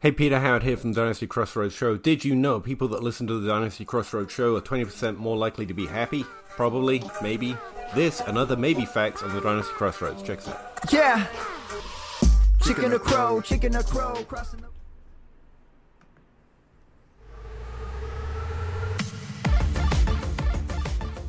[0.00, 1.96] Hey, Peter Howard here from Dynasty Crossroads Show.
[1.96, 5.64] Did you know people that listen to the Dynasty Crossroads Show are 20% more likely
[5.64, 6.22] to be happy?
[6.50, 7.56] Probably, maybe.
[7.94, 10.22] This and other maybe facts on the Dynasty Crossroads.
[10.22, 10.92] Check this out.
[10.92, 11.26] Yeah.
[12.62, 14.68] Chicken or crow, chicken or crow, crossing the.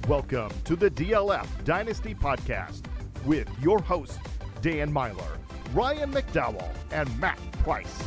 [0.09, 2.81] Welcome to the DLF Dynasty Podcast
[3.25, 4.19] with your hosts,
[4.61, 5.37] Dan Meylor,
[5.73, 8.03] Ryan McDowell, and Matt Price.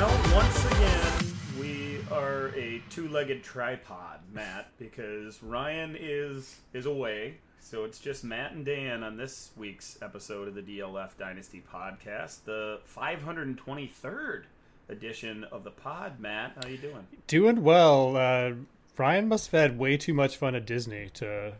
[0.00, 1.12] Well, once again,
[1.60, 8.52] we are a two-legged tripod, Matt, because Ryan is is away, so it's just Matt
[8.52, 14.44] and Dan on this week's episode of the DLF Dynasty podcast, the 523rd
[14.88, 16.18] edition of the pod.
[16.18, 17.06] Matt, how are you doing?
[17.26, 18.16] Doing well.
[18.16, 18.52] Uh,
[18.96, 21.52] Ryan must have had way too much fun at Disney to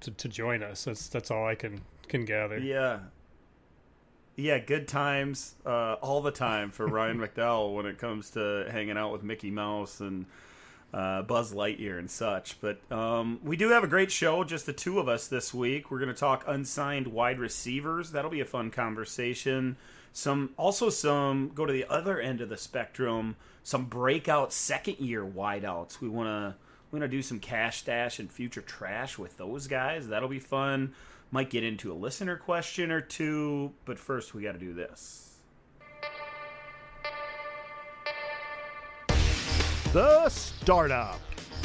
[0.00, 0.84] to, to join us.
[0.84, 2.56] That's that's all I can can gather.
[2.56, 3.00] Yeah.
[4.38, 8.98] Yeah, good times uh, all the time for Ryan McDowell when it comes to hanging
[8.98, 10.26] out with Mickey Mouse and
[10.92, 12.60] uh, Buzz Lightyear and such.
[12.60, 15.90] But um, we do have a great show, just the two of us this week.
[15.90, 18.10] We're going to talk unsigned wide receivers.
[18.10, 19.78] That'll be a fun conversation.
[20.12, 23.36] Some also some go to the other end of the spectrum.
[23.62, 26.02] Some breakout second year wideouts.
[26.02, 26.54] We want to
[26.90, 30.08] we want to do some cash stash and future trash with those guys.
[30.08, 30.94] That'll be fun.
[31.30, 35.38] Might get into a listener question or two, but first we got to do this.
[39.92, 41.20] The Startup.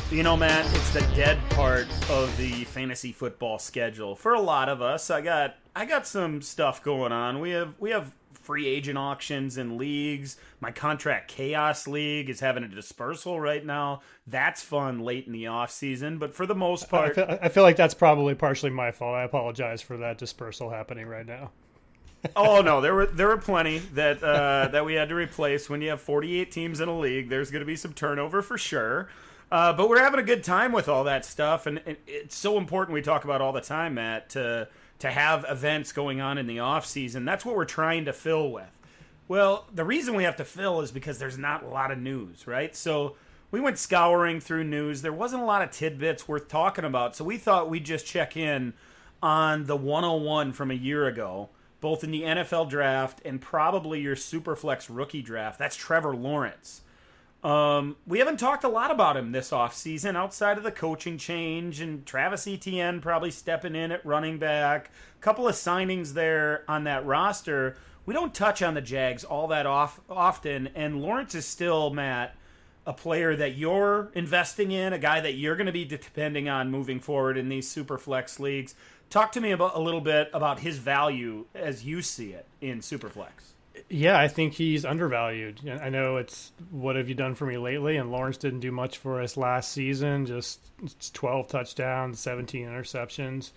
[0.10, 4.68] You know, Matt, it's the dead part of the fantasy football schedule for a lot
[4.68, 5.10] of us.
[5.10, 7.40] I got I got some stuff going on.
[7.40, 8.14] We have we have
[8.52, 10.36] free agent auctions and leagues.
[10.60, 14.02] My contract chaos league is having a dispersal right now.
[14.28, 17.48] That's fun late in the off season, but for the most I part, feel, I
[17.48, 19.16] feel like that's probably partially my fault.
[19.16, 21.52] I apologize for that dispersal happening right now.
[22.36, 25.70] oh no, there were there were plenty that uh, that we had to replace.
[25.70, 28.58] When you have 48 teams in a league, there's going to be some turnover for
[28.58, 29.08] sure.
[29.50, 32.58] Uh, but we're having a good time with all that stuff, and, and it's so
[32.58, 32.96] important.
[32.96, 34.68] We talk about all the time, Matt, to
[35.02, 37.26] to have events going on in the off season.
[37.26, 38.70] That's what we're trying to fill with.
[39.28, 42.46] Well, the reason we have to fill is because there's not a lot of news,
[42.46, 42.76] right?
[42.76, 43.16] So
[43.50, 45.02] we went scouring through news.
[45.02, 48.38] There wasn't a lot of tidbits worth talking about, so we thought we'd just check
[48.38, 48.74] in
[49.24, 54.16] on the 101 from a year ago, both in the NFL draft and probably your
[54.16, 55.58] Superflex rookie draft.
[55.58, 56.82] That's Trevor Lawrence.
[57.44, 61.82] Um, we haven't talked a lot about him this offseason outside of the coaching change
[61.82, 64.92] and Travis Etienne probably stepping in at running back.
[65.18, 67.78] A couple of signings there on that roster.
[68.06, 72.36] We don't touch on the Jags all that off, often, and Lawrence is still, Matt,
[72.86, 76.72] a player that you're investing in, a guy that you're going to be depending on
[76.72, 78.76] moving forward in these super flex leagues.
[79.10, 82.80] Talk to me about a little bit about his value as you see it in
[82.80, 83.54] Superflex.
[83.90, 85.62] Yeah, I think he's undervalued.
[85.82, 87.98] I know it's what have you done for me lately?
[87.98, 90.26] And Lawrence didn't do much for us last season.
[90.26, 90.60] Just
[91.14, 93.52] 12 touchdowns, 17 interceptions.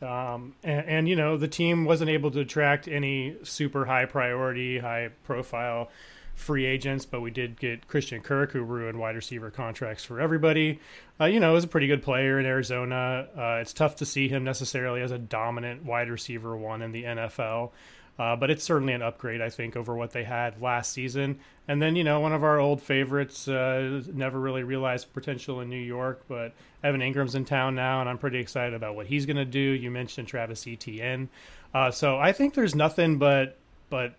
[0.00, 4.78] Um, and, and, you know, the team wasn't able to attract any super high priority,
[4.78, 5.90] high profile
[6.34, 10.80] free agents, but we did get Christian Kirk, who ruined wide receiver contracts for everybody.
[11.20, 13.28] Uh, you know, is a pretty good player in Arizona.
[13.36, 17.04] Uh, it's tough to see him necessarily as a dominant wide receiver one in the
[17.04, 17.70] NFL.
[18.18, 21.40] Uh, but it's certainly an upgrade, I think, over what they had last season.
[21.66, 25.70] And then, you know, one of our old favorites uh, never really realized potential in
[25.70, 26.52] New York, but
[26.84, 29.58] Evan Engram's in town now, and I'm pretty excited about what he's going to do.
[29.58, 31.28] You mentioned Travis Etienne,
[31.72, 33.56] uh, so I think there's nothing but
[33.90, 34.14] but.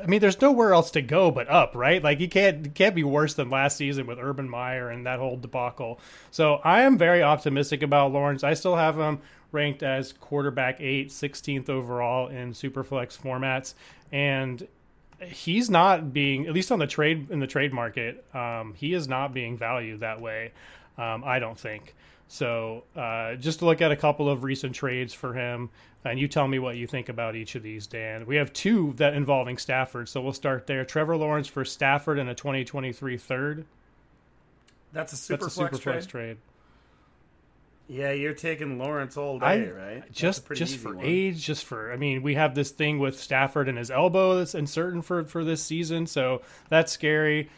[0.00, 2.00] I mean, there's nowhere else to go but up, right?
[2.00, 5.18] Like you can't you can't be worse than last season with Urban Meyer and that
[5.18, 5.98] whole debacle.
[6.30, 8.44] So I am very optimistic about Lawrence.
[8.44, 9.18] I still have him
[9.52, 13.74] ranked as quarterback eight, 16th overall in superflex formats,
[14.10, 14.66] and
[15.20, 18.24] he's not being at least on the trade in the trade market.
[18.34, 20.52] Um, he is not being valued that way.
[20.98, 21.94] Um, I don't think.
[22.28, 25.70] So uh, just to look at a couple of recent trades for him,
[26.04, 28.26] and you tell me what you think about each of these, Dan.
[28.26, 30.84] We have two that involving Stafford, so we'll start there.
[30.84, 33.66] Trevor Lawrence for Stafford in a 2023 third.
[34.92, 36.08] That's a super That's a flex superflex trade.
[36.08, 36.36] trade.
[37.92, 40.12] Yeah, you're taking Lawrence all day, I right?
[40.12, 41.04] Just just for one.
[41.04, 44.54] age, just for I mean, we have this thing with Stafford and his elbow that's
[44.54, 46.40] uncertain for for this season, so
[46.70, 47.50] that's scary.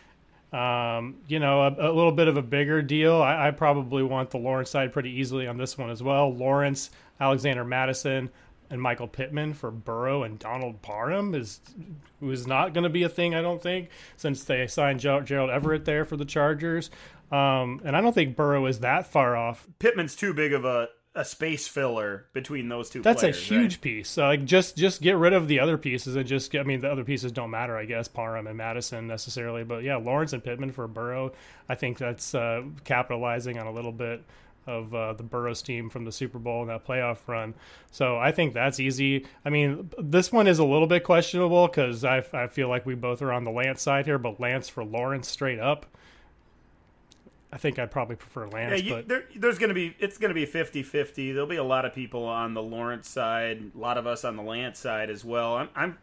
[0.53, 3.23] Um, you know, a, a little bit of a bigger deal.
[3.23, 6.35] I, I probably want the Lawrence side pretty easily on this one as well.
[6.35, 6.91] Lawrence,
[7.21, 8.29] Alexander Mattison,
[8.71, 11.61] and Michael Pittman for Burrow and Donald Parham is
[12.21, 15.51] who is not going to be a thing, I don't think, since they signed Gerald
[15.51, 16.91] Everett there for the Chargers.
[17.33, 19.67] Um, and I don't think Burrow is that far off.
[19.79, 23.01] Pittman's too big of a a space filler between those two.
[23.01, 23.81] That's players, a huge right?
[23.81, 24.11] piece.
[24.11, 26.81] So like just just get rid of the other pieces and just get, I mean
[26.81, 30.43] the other pieces don't matter I guess Parham and Mattison necessarily, but yeah Lawrence and
[30.43, 31.33] Pittman for Burrow.
[31.69, 34.25] I think that's uh, capitalizing on a little bit
[34.67, 37.55] of uh, the Burrows team from the Super Bowl and that playoff run.
[37.93, 39.27] So I think that's easy.
[39.45, 42.97] I mean this one is a little bit questionable because I I feel like we
[42.97, 45.87] both are on the Lance side here, but Lance for Lawrence straight up.
[47.55, 50.19] I think I'd probably prefer Yeah, Lance, you, but there, there's going to be it's
[50.19, 51.33] going to be 50-50.
[51.33, 54.37] There'll be a lot of people on the Lawrence side, a lot of us on
[54.37, 55.55] the Lance side as well.
[55.55, 55.99] I'm, I'm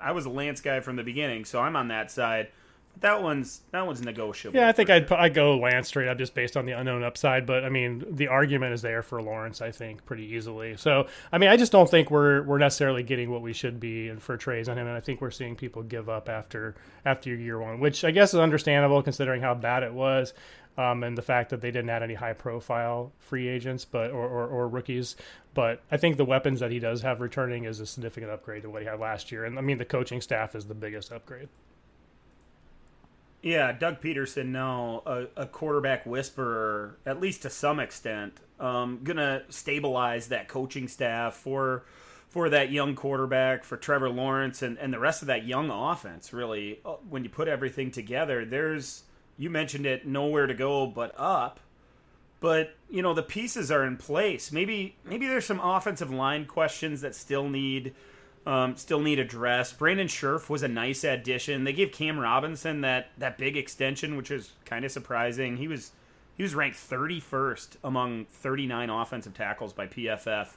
[0.00, 2.48] I was a Lance guy from the beginning, so I'm on that side.
[2.94, 4.56] But that one's that one's negotiable.
[4.56, 5.10] Yeah, I think I'd.
[5.10, 7.44] I'd go Lance straight up just based on the unknown upside.
[7.44, 9.60] But I mean, the argument is there for Lawrence.
[9.60, 10.76] I think pretty easily.
[10.76, 14.08] So I mean, I just don't think we're we're necessarily getting what we should be
[14.08, 17.34] in for trades on him, and I think we're seeing people give up after after
[17.34, 20.32] year one, which I guess is understandable considering how bad it was.
[20.76, 24.26] Um, and the fact that they didn't add any high profile free agents, but or,
[24.26, 25.14] or, or rookies,
[25.54, 28.70] but I think the weapons that he does have returning is a significant upgrade to
[28.70, 31.48] what he had last year, and I mean the coaching staff is the biggest upgrade.
[33.40, 38.40] Yeah, Doug Pederson now a, a quarterback whisperer, at least to some extent.
[38.58, 41.84] Um, gonna stabilize that coaching staff for
[42.28, 46.32] for that young quarterback, for Trevor Lawrence, and, and the rest of that young offense.
[46.32, 49.04] Really, Uh, when you put everything together, there's
[49.38, 51.60] you mentioned it, nowhere to go but up.
[52.40, 54.52] But you know the pieces are in place.
[54.52, 57.94] Maybe maybe there's some offensive line questions that still need
[58.46, 59.78] um, still need addressed.
[59.78, 61.64] Brandon Scherff was a nice addition.
[61.64, 65.56] They gave Cam Robinson that that big extension, which is kind of surprising.
[65.56, 65.92] He was
[66.36, 70.48] he was ranked 31st among 39 offensive tackles by PFF.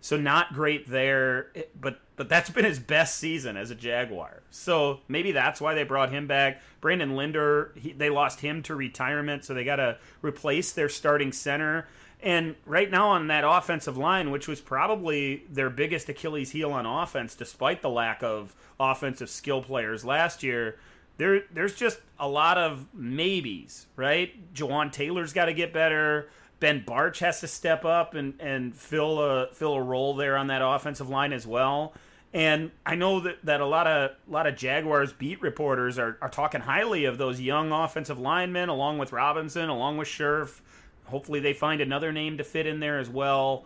[0.00, 4.42] So not great there, but but that's been his best season as a Jaguar.
[4.50, 6.62] So maybe that's why they brought him back.
[6.80, 11.32] Brandon Linder, he, they lost him to retirement, so they got to replace their starting
[11.32, 11.86] center.
[12.22, 16.86] And right now on that offensive line, which was probably their biggest Achilles heel on
[16.86, 20.76] offense, despite the lack of offensive skill players last year,
[21.18, 24.52] there there's just a lot of maybes, right?
[24.54, 26.28] Jawaan Taylor's got to get better.
[26.58, 30.46] Ben Bartch has to step up and, and fill a fill a role there on
[30.46, 31.92] that offensive line as well.
[32.32, 36.18] And I know that, that a lot of a lot of Jaguars beat reporters are,
[36.20, 40.60] are talking highly of those young offensive linemen, along with Robinson, along with Scherff.
[41.06, 43.64] Hopefully, they find another name to fit in there as well.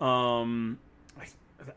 [0.00, 0.78] Um,
[1.18, 1.24] I,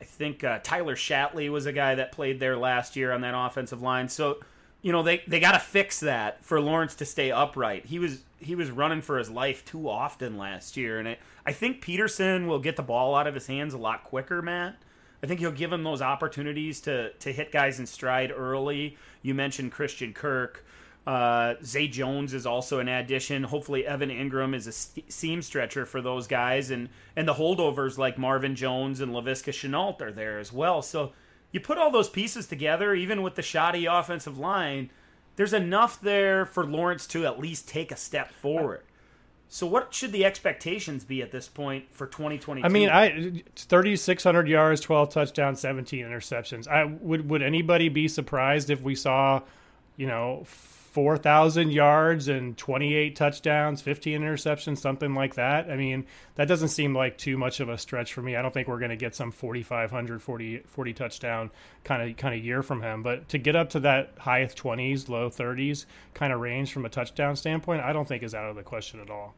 [0.02, 3.34] I think uh, Tyler Shatley was a guy that played there last year on that
[3.36, 4.10] offensive line.
[4.10, 4.40] So,
[4.86, 7.88] you know, they, they got to fix that for Lawrence to stay upright.
[7.88, 11.54] He was he was running for his life too often last year, and I, I
[11.54, 14.76] think Pederson will get the ball out of his hands a lot quicker, Matt.
[15.24, 18.96] I think he'll give him those opportunities to to hit guys in stride early.
[19.24, 20.64] You mentioned Christian Kirk.
[21.08, 23.42] Uh, Zay Jones is also an addition.
[23.42, 27.98] Hopefully, Evan Engram is a st- seam stretcher for those guys, and and the holdovers
[27.98, 30.84] like Marvin Jones and Laviska Shenault are there as well.
[30.84, 31.14] So
[31.56, 34.90] you put all those pieces together, even with the shoddy offensive line,
[35.38, 38.82] there's enough there for Lawrence to at least take a step forward.
[39.48, 42.66] So, what should the expectations be at this point for 2022?
[42.66, 46.68] I mean, I thirty six hundred yards, twelve touchdowns, seventeen interceptions.
[46.68, 49.42] I would would anybody be surprised if we saw,
[49.96, 50.44] you know,
[50.96, 55.70] four thousand yards and twenty eight touchdowns, fifteen interceptions, something like that?
[55.70, 56.06] I mean,
[56.36, 58.38] that doesn't seem like too much of a stretch for me.
[58.38, 61.52] I don't think we're going to get some 4,500, 40, 40 touchdown
[61.84, 63.04] kind of kind of year from him.
[63.04, 66.90] But to get up to that high twenties, low thirties kind of range from a
[66.90, 69.36] touchdown standpoint, I don't think is out of the question at all.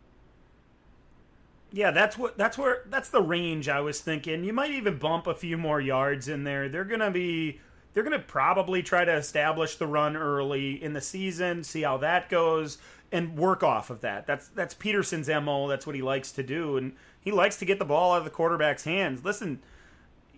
[1.71, 4.43] Yeah, that's what that's where that's the range I was thinking.
[4.43, 6.69] You might even bump a few more yards in there.
[6.69, 7.59] They're gonna be
[7.93, 12.29] they're gonna probably try to establish the run early in the season, see how that
[12.29, 12.77] goes,
[13.11, 14.27] and work off of that.
[14.27, 15.67] That's that's Pederson's mo.
[15.67, 18.23] That's what he likes to do, and he likes to get the ball out of
[18.23, 19.23] the quarterback's hands.
[19.23, 19.59] Listen,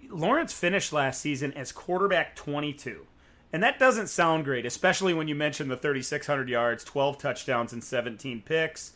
[0.10, 3.06] Lawrence finished last season as quarterback 22.
[3.51, 7.84] And that doesn't sound great, especially when you mention the 3600 yards, 12 touchdowns and
[7.84, 8.94] 17 picks.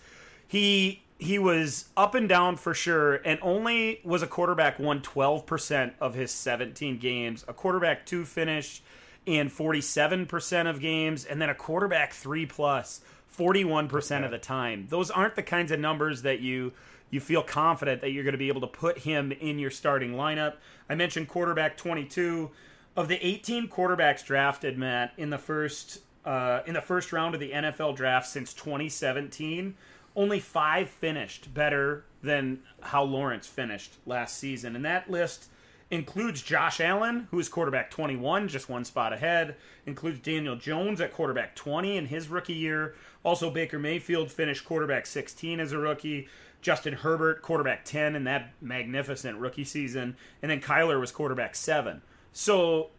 [0.48, 5.94] He he was up and down for sure and only was a quarterback won 12%
[6.00, 7.46] of his 17 games.
[7.48, 8.84] A quarterback 2 finished
[9.25, 13.01] in 47% of games and then a quarterback 3 plus
[13.38, 14.88] 41% of the time.
[14.89, 16.74] Those aren't the kinds of numbers that you
[17.10, 20.13] you feel confident that you're going to be able to put him in your starting
[20.13, 20.56] lineup.
[20.89, 22.50] I mentioned quarterback 22
[22.96, 27.39] of the 18 quarterbacks drafted, Matt, in the first uh, in the first round of
[27.39, 29.75] the NFL draft since 2017.
[30.15, 35.48] Only five finished better than how Lawrence finished last season, and that list
[35.93, 39.55] includes Josh Allen, who is quarterback 21, just one spot ahead.
[39.86, 42.96] Includes Daniel Jones at quarterback 20 in his rookie year.
[43.24, 46.27] Also, Baker Mayfield finished quarterback 16 as a rookie.
[46.62, 50.15] Justin Herbert, quarterback 10 in that magnificent rookie season.
[50.41, 52.01] And then Kyler was quarterback 7.
[52.32, 52.89] So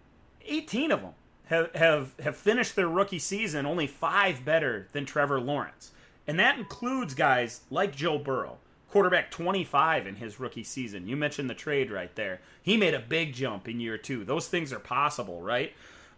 [0.44, 1.12] 18 of them
[1.46, 5.90] have, have, have finished their rookie season only five better than Trevor Lawrence.
[6.26, 8.58] And that includes guys like Joe Burrow,
[8.90, 11.06] quarterback 25 in his rookie season.
[11.06, 12.40] You mentioned the trade right there.
[12.62, 14.24] He made a big jump in year two.
[14.24, 15.72] Those things are possible, right?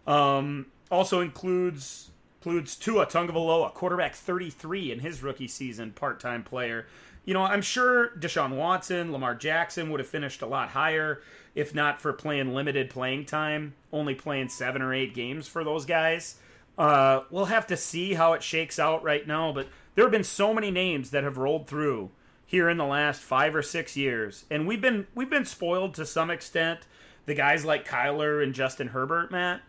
[0.05, 2.09] Um, also includes
[2.39, 6.85] includes Tua Tagovailoa, quarterback 33 in his rookie season, part-time player.
[7.25, 11.21] You know, I'm sure Deshaun Watson, Lamar Jackson would have finished a lot higher
[11.55, 15.85] if not for playing limited playing time, only playing seven or eight games for those
[15.85, 16.35] guys.
[16.77, 20.23] Uh, we'll have to see how it shakes out right now, but there have been
[20.23, 22.11] so many names that have rolled through
[22.45, 26.05] here in the last five or six years, and we've been we've been spoiled to
[26.05, 26.81] some extent.
[27.25, 29.61] The guys like Kyler and Justin Herbert, Matt.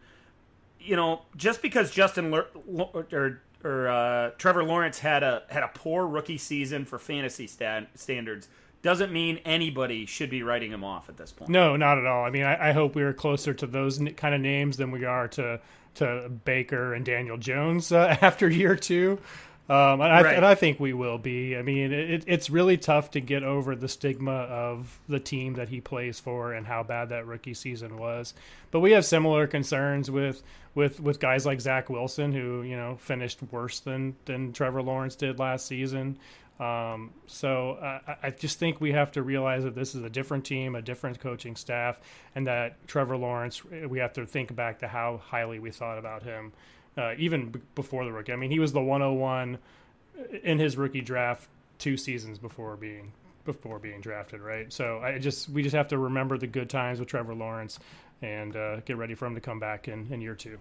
[0.78, 6.06] You know, just because Justin or or uh, Trevor Lawrence had a had a poor
[6.06, 8.48] rookie season for fantasy stat, standards
[8.82, 11.50] doesn't mean anybody should be writing him off at this point.
[11.50, 12.24] No, not at all.
[12.24, 15.06] I mean, I, I hope we are closer to those kind of names than we
[15.06, 15.58] are to
[15.94, 19.18] to Baker and Daniel Jones uh, after year two.
[19.68, 20.36] Um, and, I, right.
[20.36, 21.54] and I think we will be.
[21.54, 25.68] I mean, it, it's really tough to get over the stigma of the team that
[25.68, 28.32] he plays for and how bad that rookie season was.
[28.70, 30.42] But we have similar concerns with
[30.74, 35.16] with with guys like Zach Wilson, who you know finished worse than than Trevor Lawrence
[35.16, 36.18] did last season.
[36.58, 40.44] Um, so uh, I just think we have to realize that this is a different
[40.44, 42.00] team, a different coaching staff,
[42.34, 46.24] and that Trevor Lawrence, we have to think back to how highly we thought about
[46.24, 46.52] him,
[46.96, 48.32] uh, even b- before the rookie.
[48.32, 49.58] I mean, he was the 101
[50.42, 53.12] in his rookie draft two seasons before being
[53.44, 54.72] before being drafted, right?
[54.72, 57.78] So I just we just have to remember the good times with Trevor Lawrence
[58.20, 60.58] and uh, get ready for him to come back in, in year two.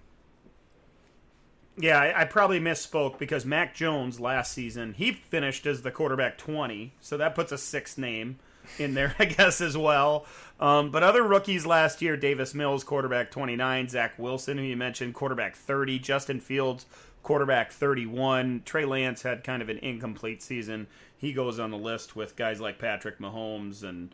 [1.80, 6.38] Yeah, I, I, probably misspoke because Mac Jones last season he finished as the quarterback
[6.38, 8.40] twenty, so that puts a sixth name
[8.78, 10.26] in there, I guess, as well.
[10.60, 14.78] Um, but other rookies last year: Davis Mills, quarterback twenty nine; Zach Wilson, who you
[14.78, 16.86] mentioned, quarterback thirty; Justin Fields,
[17.24, 20.88] quarterback thirty one; Trey Lance had kind of an incomplete season.
[21.18, 24.14] He goes on the list with guys like Patrick Mahomes and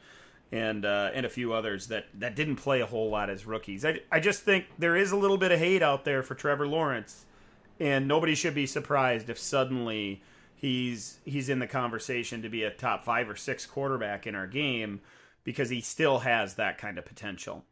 [0.52, 3.84] and uh, and a few others that, that didn't play a whole lot as rookies.
[3.84, 6.68] I, I just think there is a little bit of hate out there for Trevor
[6.68, 7.26] Lawrence
[7.80, 10.22] and nobody should be surprised if suddenly
[10.64, 14.48] he's he's in the conversation to be a top five or six quarterback in our
[14.48, 15.02] game
[15.44, 17.66] because he still has that kind of potential.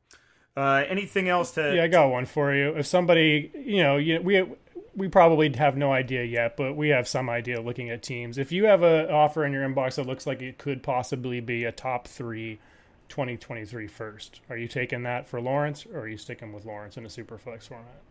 [0.57, 1.73] Uh, anything else to?
[1.73, 2.75] Yeah, I got one for you.
[2.75, 4.45] If somebody, you know, you, we
[4.93, 8.37] we probably have no idea yet, but we have some idea looking at teams.
[8.37, 11.63] If you have an offer in your inbox that looks like it could possibly be
[11.63, 12.59] a top three
[13.07, 17.05] 2023 first, are you taking that for Lawrence or are you sticking with Lawrence in
[17.05, 18.01] a super flex format?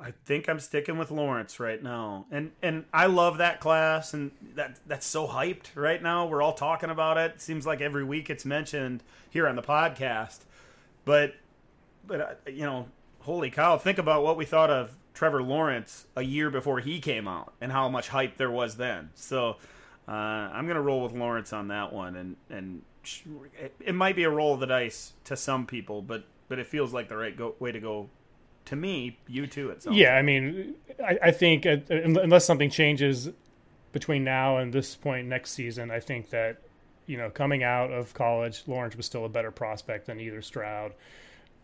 [0.00, 4.32] I think I'm sticking with Lawrence right now, and and I love that class, and
[4.54, 6.26] that that's so hyped right now.
[6.26, 7.40] We're all talking about it.
[7.40, 10.40] seems like every week it's mentioned here on the podcast,
[11.04, 11.34] but
[12.06, 12.88] but uh, you know,
[13.20, 13.78] holy cow!
[13.78, 17.70] Think about what we thought of Trevor Lawrence a year before he came out, and
[17.70, 19.10] how much hype there was then.
[19.14, 19.56] So
[20.08, 22.82] uh, I'm gonna roll with Lawrence on that one, and and
[23.80, 26.92] it might be a roll of the dice to some people, but but it feels
[26.92, 28.10] like the right go- way to go
[28.66, 29.70] to me, you too.
[29.70, 30.14] It's yeah.
[30.14, 33.30] I mean, I, I think uh, unless something changes
[33.92, 36.58] between now and this point next season, I think that
[37.06, 40.92] you know coming out of college, Lawrence was still a better prospect than either Stroud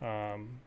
[0.02, 0.60] um,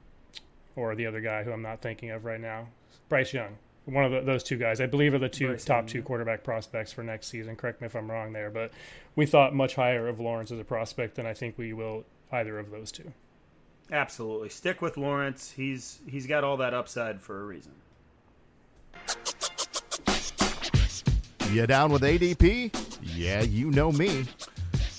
[0.76, 2.68] or the other guy who I'm not thinking of right now,
[3.10, 3.58] Bryce Young.
[3.86, 5.88] One of the, those two guys, I believe, are the two Bryce top Young.
[5.88, 7.56] two quarterback prospects for next season.
[7.56, 8.72] Correct me if I'm wrong there, but
[9.16, 12.58] we thought much higher of Lawrence as a prospect than I think we will either
[12.58, 13.12] of those two.
[13.94, 14.50] Absolutely.
[14.50, 15.52] Stick with Lawrence.
[15.56, 17.72] He's he's got all that upside for a reason.
[21.52, 22.76] You down with ADP?
[23.04, 24.26] Yeah, you know me.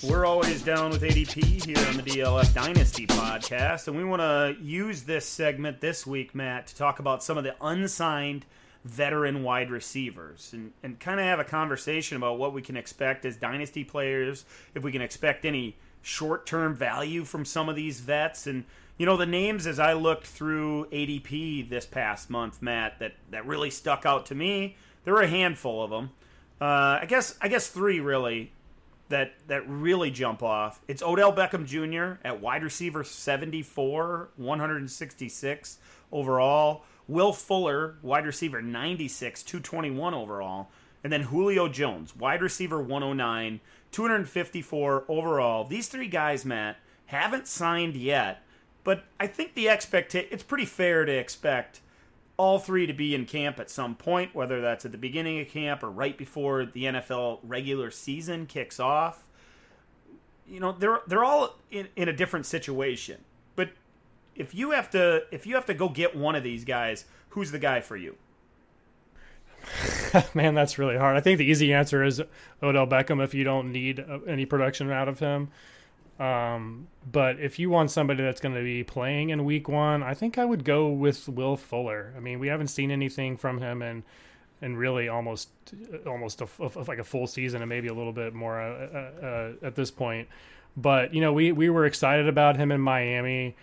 [0.01, 4.55] We're always down with ADP here on the DLF Dynasty podcast, and we want to
[4.63, 8.45] use this segment this week, Matt, to talk about some of the unsigned
[8.85, 13.25] veteran wide receivers and, and kind of have a conversation about what we can expect
[13.25, 17.99] as dynasty players, if we can expect any short term value from some of these
[17.99, 18.47] vets.
[18.47, 18.63] And,
[18.97, 23.45] you know, the names as I looked through ADP this past month, Matt, that, that
[23.45, 26.11] really stuck out to me, there were a handful of them.
[26.59, 28.51] Uh, I guess I guess three really
[29.09, 30.81] that that really jump off.
[30.87, 32.19] It's Odell Beckham Jr.
[32.25, 35.77] at wide receiver 74, 166
[36.11, 36.83] overall.
[37.07, 40.69] Will Fuller, wide receiver 96, 221 overall.
[41.03, 43.59] And then Julio Jones, wide receiver 109,
[43.91, 45.65] 254 overall.
[45.65, 48.41] These three guys, Matt, haven't signed yet,
[48.85, 51.81] but I think the expectation it's pretty fair to expect
[52.37, 55.47] all three to be in camp at some point, whether that's at the beginning of
[55.47, 59.25] camp or right before the NFL regular season kicks off.
[60.47, 63.23] You know, they're they're all in, in a different situation.
[63.55, 63.71] But
[64.35, 67.51] if you have to if you have to go get one of these guys, who's
[67.51, 68.15] the guy for you?
[70.35, 71.17] Man, that's really hard.
[71.17, 72.21] I think the easy answer is
[72.61, 75.49] Odell Beckham if you don't need uh, any production out of him.
[76.19, 80.13] Um, but if you want somebody that's going to be playing in week one, I
[80.13, 82.13] think I would go with Will Fuller.
[82.15, 84.03] I mean, we haven't seen anything from him in,
[84.61, 85.49] in really almost
[86.07, 89.25] almost a, a, like a full season and maybe a little bit more uh, uh,
[89.25, 90.29] uh, at this point.
[90.77, 93.55] But you know, we we were excited about him in Miami.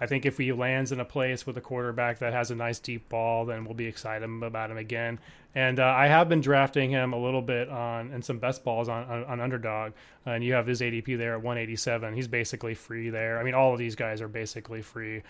[0.00, 2.80] I think if he lands in a place with a quarterback that has a nice
[2.80, 5.20] deep ball, then we'll be excited about him again.
[5.54, 8.88] And uh, I have been drafting him a little bit on and some best balls
[8.88, 9.92] on, on, on underdog.
[10.26, 12.12] And you have his ADP there at 187.
[12.14, 13.38] He's basically free there.
[13.38, 15.22] I mean, all of these guys are basically free,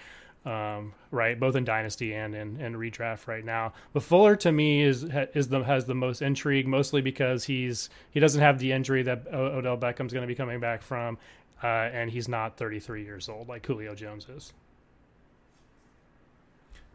[0.47, 1.39] um, right?
[1.39, 3.75] Both in dynasty and in, in redraft right now.
[3.93, 5.05] But Fuller to me is
[5.35, 9.27] is the has the most intrigue, mostly because he's he doesn't have the injury that
[9.31, 11.19] Odell Beckham's going to be coming back from,
[11.63, 14.53] uh, and he's not 33 years old like Julio Jones is.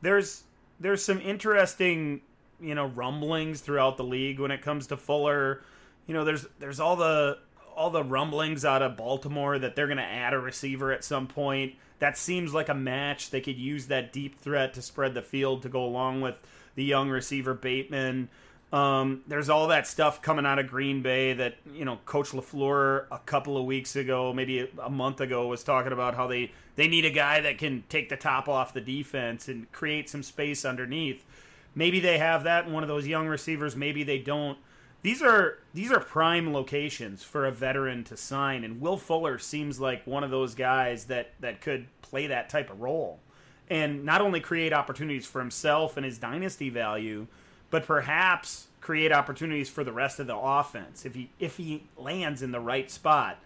[0.01, 0.43] There's
[0.79, 2.21] there's some interesting
[2.61, 5.61] you know rumblings throughout the league when it comes to Fuller.
[6.07, 7.37] You know, there's there's all the
[7.75, 11.27] all the rumblings out of Baltimore that they're going to add a receiver at some
[11.27, 11.75] point.
[11.99, 13.29] That seems like a match.
[13.29, 16.39] They could use that deep threat to spread the field to go along with
[16.75, 18.29] the young receiver Bateman.
[18.71, 23.05] Um, there's all that stuff coming out of Green Bay that you know Coach Lafleur
[23.11, 26.87] a couple of weeks ago, maybe a month ago, was talking about how they they
[26.87, 30.65] need a guy that can take the top off the defense and create some space
[30.65, 31.25] underneath.
[31.73, 33.75] Maybe they have that in one of those young receivers.
[33.75, 34.57] Maybe they don't.
[35.01, 39.79] These are these are prime locations for a veteran to sign, and Will Fuller seems
[39.79, 43.19] like one of those guys that that could play that type of role,
[43.67, 47.25] and not only create opportunities for himself and his dynasty value,
[47.69, 52.41] but perhaps create opportunities for the rest of the offense if he if he lands
[52.41, 53.37] in the right spot.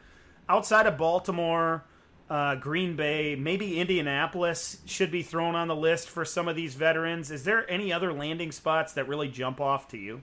[0.47, 1.83] Outside of Baltimore,
[2.29, 6.75] uh, Green Bay, maybe Indianapolis should be thrown on the list for some of these
[6.75, 7.31] veterans.
[7.31, 10.21] Is there any other landing spots that really jump off to you?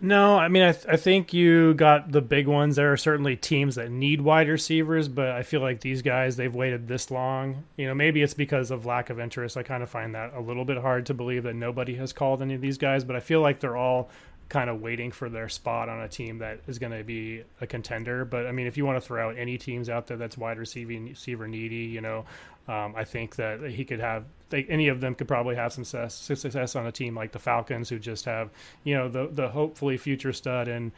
[0.00, 2.76] No, I mean, I, th- I think you got the big ones.
[2.76, 6.54] There are certainly teams that need wide receivers, but I feel like these guys, they've
[6.54, 7.64] waited this long.
[7.76, 9.56] You know, maybe it's because of lack of interest.
[9.56, 12.42] I kind of find that a little bit hard to believe that nobody has called
[12.42, 14.10] any of these guys, but I feel like they're all
[14.48, 17.66] kind of waiting for their spot on a team that is going to be a
[17.66, 18.24] contender.
[18.24, 20.58] But I mean, if you want to throw out any teams out there that's wide
[20.58, 22.24] receiving receiver needy, you know,
[22.68, 25.84] um, I think that he could have they, any of them could probably have some
[25.84, 28.50] success, success on a team like the Falcons, who just have
[28.84, 30.92] you know the the hopefully future stud and.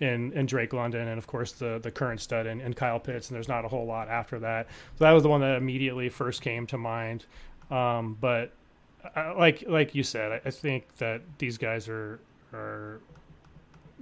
[0.00, 3.28] In, in Drake London and of course the the current stud and, and Kyle Pitts
[3.28, 4.66] and there's not a whole lot after that
[4.98, 7.26] so that was the one that immediately first came to mind
[7.70, 8.50] um, but
[9.14, 12.18] I, like like you said I, I think that these guys are
[12.52, 12.98] are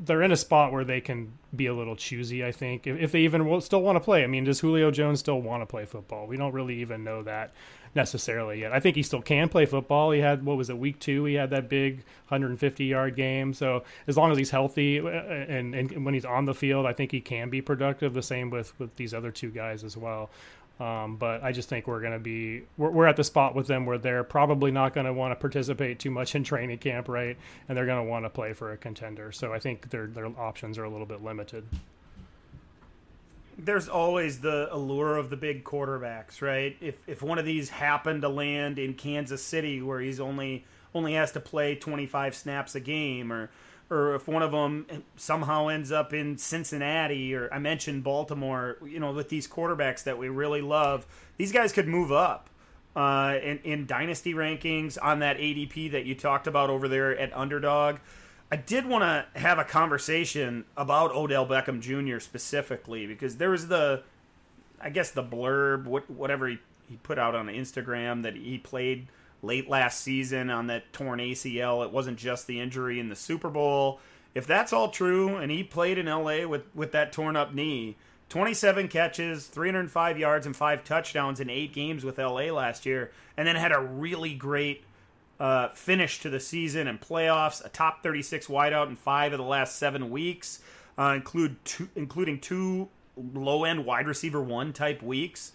[0.05, 2.45] they're in a spot where they can be a little choosy.
[2.45, 4.25] I think if, if they even will, still want to play.
[4.25, 6.27] I mean, does Julio Jones still want to play football?
[6.27, 7.53] We don't really even know that
[7.95, 8.73] necessarily yet.
[8.73, 10.11] I think he still can play football.
[10.11, 11.25] He had what was it week two?
[11.25, 13.53] He had that big 150 yard game.
[13.53, 16.93] So as long as he's healthy uh, and, and when he's on the field, I
[16.93, 18.15] think he can be productive.
[18.15, 20.31] The same with with these other two guys as well.
[20.83, 23.69] Um, but I just think we're going to be we're, we're, at the spot with
[23.69, 27.09] them where they're probably not going to want to participate too much in training camp,
[27.09, 27.37] right?
[27.69, 29.31] And they're going to want to play for a contender.
[29.31, 31.65] So I think their their options are a little bit limited.
[33.57, 36.77] There's always the allure of the big quarterbacks, right?
[36.81, 40.65] If if one of these happened to land in Kansas City, where he's only
[40.97, 43.51] only has to play 25 snaps a game, or
[43.93, 48.99] or if one of them somehow ends up in Cincinnati, or I mentioned Baltimore, you
[48.99, 52.49] know, with these quarterbacks that we really love, these guys could move up
[52.97, 57.37] uh, in, in dynasty rankings on that ADP that you talked about over there at
[57.37, 57.99] Underdog.
[58.51, 62.19] I did want to have a conversation about Odell Beckham Jr.
[62.19, 64.03] specifically because there was the,
[64.81, 69.09] I guess the blurb, whatever he, he put out on Instagram that he played–
[69.43, 71.85] late last season on that torn ACL.
[71.85, 74.01] It wasn't just the injury in the Super Bowl.
[74.35, 77.97] If that's all true, and he played in LA with, with that torn up knee,
[78.31, 83.47] 27 catches, 305 yards, and five touchdowns in eight games with LA last year, and
[83.47, 84.85] then had a really great
[85.39, 89.45] uh, finish to the season and playoffs, a top 36 wideout in five of the
[89.45, 90.61] last seven weeks,
[90.97, 92.89] uh, include two, including two
[93.35, 95.53] low end wide receiver one type weeks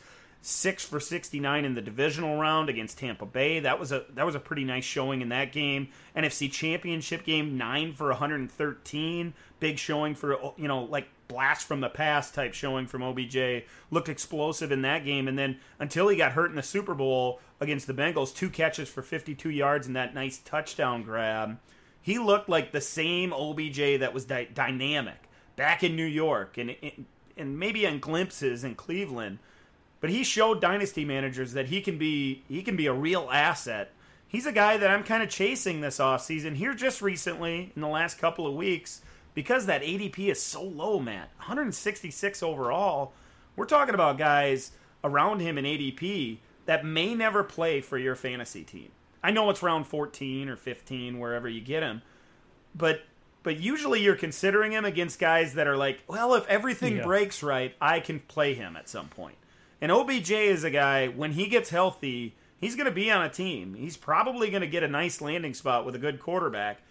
[0.48, 3.60] six for 69 in the divisional round against Tampa Bay.
[3.60, 5.90] That was a that was a pretty nice showing in that game.
[6.16, 11.90] NFC Championship game, nine for 113, big showing for you know like blast from the
[11.90, 13.66] past type showing from OBJ.
[13.92, 17.42] Looked explosive in that game, and then until he got hurt in the Super Bowl
[17.60, 21.60] against the Bengals, two catches for 52 yards and that nice touchdown grab.
[22.02, 26.74] He looked like the same OBJ that was dy- dynamic back in New York and
[27.36, 29.40] and maybe in glimpses in Cleveland.
[30.00, 33.92] But he showed dynasty managers that he can be he can be a real asset.
[34.28, 37.88] He's a guy that I'm kind of chasing this offseason here just recently in the
[37.88, 39.02] last couple of weeks
[39.34, 41.28] because that ADP is so low, man.
[41.38, 43.14] 166 overall.
[43.56, 44.72] We're talking about guys
[45.04, 48.92] around him in ADP that may never play for your fantasy team.
[49.24, 52.02] I know it's round 14 or 15 wherever you get him,
[52.76, 53.02] but
[53.44, 57.04] but usually you're considering him against guys that are like, well, if everything Yeah.
[57.04, 59.38] breaks right, I can play him at some point.
[59.82, 63.30] And OBJ is a guy when he gets healthy, he's going to be on a
[63.30, 63.76] team.
[63.76, 66.82] He's probably going to get a nice landing spot with a good quarterback.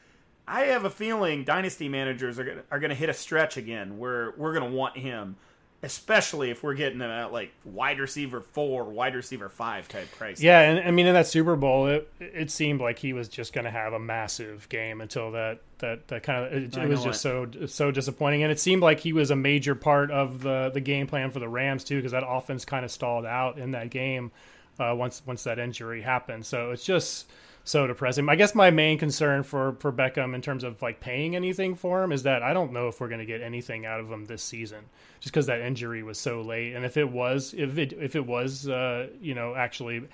[0.48, 3.98] I have a feeling dynasty managers are going to, are to hit a stretch again
[3.98, 5.36] where we're going to want him,
[5.82, 10.40] especially if we're getting at like wide receiver four, wide receiver five type price.
[10.40, 13.52] Yeah, and I mean in that Super Bowl, it it seemed like he was just
[13.52, 17.04] going to have a massive game until that that that kind of it, it was
[17.04, 20.70] just so so disappointing, and it seemed like he was a major part of the
[20.72, 23.72] the game plan for the Rams too, because that offense kind of stalled out in
[23.72, 24.32] that game
[24.78, 26.44] uh, once once that injury happened.
[26.46, 27.30] So it's just
[27.66, 28.28] so depressing.
[28.28, 32.02] I guess my main concern for for Beckham in terms of like paying anything for
[32.02, 34.24] him is that I don't know if we're going to get anything out of him
[34.24, 34.84] this season,
[35.20, 36.74] just because that injury was so late.
[36.74, 40.06] And if it was, if it if it was, uh, you know, actually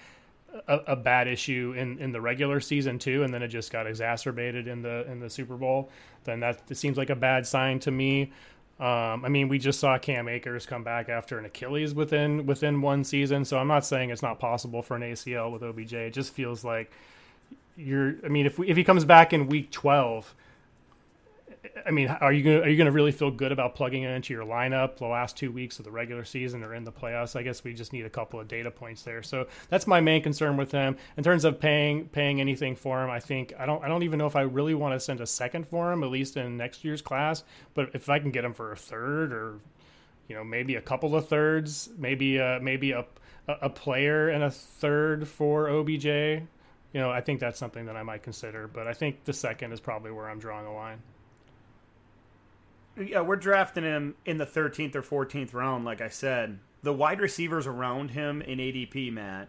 [0.67, 3.87] a, a bad issue in, in the regular season too, and then it just got
[3.87, 5.91] exacerbated in the in the Super Bowl,
[6.25, 8.33] then that seems like a bad sign to me.
[8.81, 12.81] Um, I mean, we just saw Cam Akers come back after an Achilles within within
[12.81, 15.93] one season, so I'm not saying it's not possible for an ACL with OBJ.
[15.93, 16.91] It just feels like
[17.77, 18.15] you're.
[18.25, 20.35] I mean, if we, if he comes back in week 12,
[21.87, 24.35] I mean, are you gonna are you gonna really feel good about plugging it into
[24.35, 27.37] your lineup the last two weeks of the regular season or in the playoffs?
[27.37, 29.23] I guess we just need a couple of data points there.
[29.23, 33.11] So that's my main concern with him in terms of paying paying anything for him.
[33.11, 35.27] I think I don't I don't even know if I really want to send a
[35.27, 37.45] second for him at least in next year's class.
[37.75, 39.61] But if I can get him for a third or
[40.29, 43.05] you know maybe a couple of thirds, maybe uh, maybe a
[43.49, 46.43] a player and a third for OBJ.
[46.93, 49.73] You know, I think that's something that I might consider, but I think the second
[49.73, 51.03] is probably where I'm drawing the line.
[52.99, 56.59] Yeah, we're drafting him in the 13th or 14th round, like I said.
[56.83, 59.49] The wide receivers around him in ADP, Matt,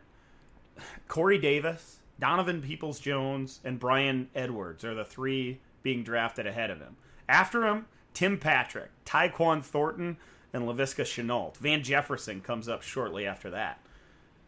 [1.07, 6.79] Corey Davis, Donovan Peoples Jones, and Bryan Edwards are the three being drafted ahead of
[6.79, 6.95] him.
[7.27, 10.17] After him, Tim Patrick, Tyquan Thornton,
[10.53, 11.57] and Laviska Shenault.
[11.57, 13.79] Van Jefferson comes up shortly after that.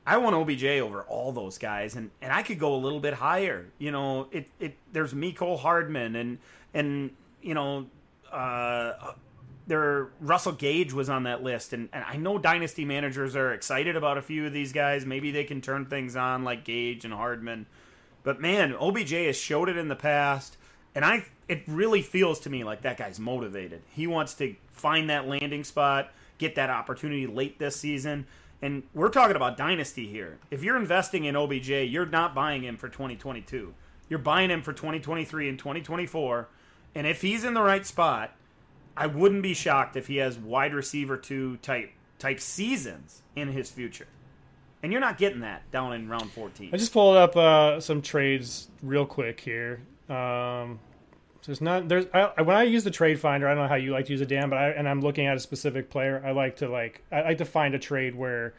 [0.06, 3.16] I want OBJ over all those guys, and, and I could go a little bit
[3.16, 3.66] higher.
[3.80, 6.38] You know, it, it there's Mecole Hardman and
[6.74, 7.88] and you know
[8.32, 9.14] uh,
[9.68, 13.96] there Russell Gage was on that list, and, and I know dynasty managers are excited
[13.96, 15.06] about a few of these guys.
[15.06, 17.66] Maybe they can turn things on like Gage and Hardman,
[18.24, 20.58] but man, OBJ has showed it in the past,
[20.94, 23.82] and I it really feels to me like that guy's motivated.
[23.90, 28.28] He wants to find that landing spot, get that opportunity late this season.
[28.62, 30.40] And we're talking about dynasty here.
[30.50, 33.74] If you're investing in OBJ, you're not buying him for 2022.
[34.10, 36.48] You're buying him for 2023 and 2024.
[36.96, 38.36] And if he's in the right spot,
[38.96, 43.70] I wouldn't be shocked if he has wide receiver two type type seasons in his
[43.70, 44.08] future.
[44.82, 46.70] And you're not getting that down in round 14.
[46.72, 49.82] I just pulled up uh, some trades real quick here.
[50.10, 50.80] Um,
[51.46, 53.92] there's not there's I, when I use the trade finder, I don't know how you
[53.92, 56.22] like to use it, Dan, but I, and I'm looking at a specific player.
[56.26, 58.54] I like to like I like to find a trade where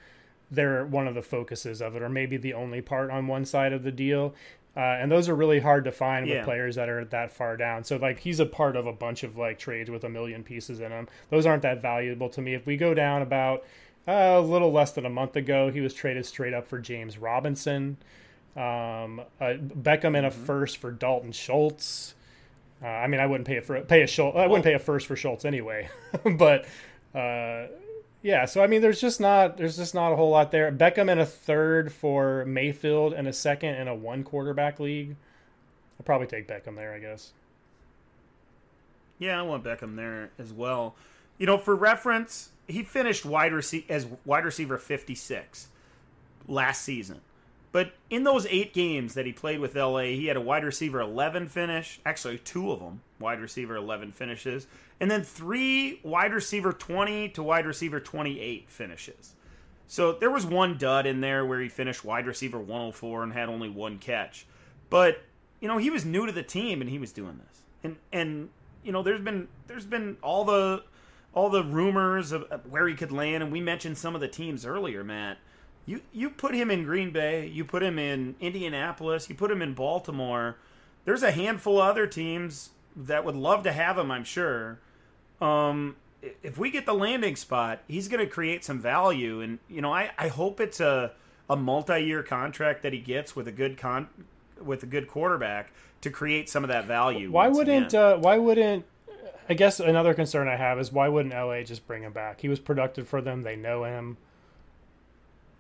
[0.51, 3.72] they're one of the focuses of it, or maybe the only part on one side
[3.72, 4.35] of the deal.
[4.77, 6.44] Uh, and those are really hard to find with Yeah.
[6.44, 7.83] players that are that far down.
[7.83, 10.81] So like he's a part of a bunch of like trades with a million pieces
[10.81, 11.09] in them.
[11.31, 12.53] Those aren't that valuable to me.
[12.55, 13.64] If we go down about
[14.07, 17.16] uh, a little less than a month ago, he was traded straight up for James
[17.18, 17.96] Robinson,
[18.55, 22.14] um, uh, Beckham in a first for Dalton Schultz.
[22.83, 24.37] Uh, I mean, I wouldn't pay a for, pay a Schultz.
[24.37, 25.89] I wouldn't pay a first for Schultz anyway,
[26.37, 26.67] but
[27.15, 27.69] uh,
[28.23, 28.45] yeah.
[28.45, 30.71] So I mean, there's just not there's just not a whole lot there.
[30.71, 35.17] Beckham in a third for Mayfield and a second in a one quarterback league.
[35.99, 37.33] I'll probably take Beckham there, I guess.
[39.19, 40.95] Yeah, I want Beckham there as well.
[41.39, 45.69] You know, for reference, he finished wide rece- as wide receiver 56
[46.47, 47.21] last season.
[47.77, 50.99] But in those eight games that he played with LA, he had a wide receiver
[50.99, 52.01] 11 finish.
[52.07, 54.67] Actually, two of them wide receiver 11 finishes.
[54.99, 59.35] And then three wide receiver 20 to wide receiver 28 finishes.
[59.87, 63.51] So there was one dud in there where he finished wide receiver 104 and had
[63.51, 64.47] only one catch.
[64.89, 65.21] But,
[65.61, 67.61] you know, he was new to the team and he was doing this.
[67.85, 68.49] And and
[68.85, 70.83] you know, there's been there's been all the
[71.35, 74.65] all the rumors of where he could land, and we mentioned some of the teams
[74.65, 75.37] earlier, Matt.
[75.87, 79.62] You you put him in Green Bay, you put him in Indianapolis, you put him
[79.62, 80.57] in Baltimore.
[81.05, 84.81] There's a handful of other teams that would love to have him, I'm sure.
[85.40, 85.96] Um,
[86.42, 89.92] if we get the landing spot, he's going to create some value, and you know,
[89.92, 91.12] I, I hope it's a
[91.49, 94.09] a multi-year contract that he gets with a good con
[94.61, 97.31] with a good quarterback to create some of that value.
[97.31, 98.85] Why wouldn't uh, why wouldn't
[99.49, 102.40] I guess another concern I have is why wouldn't LA just bring him back?
[102.40, 103.42] He was productive for them.
[103.42, 104.16] They know him.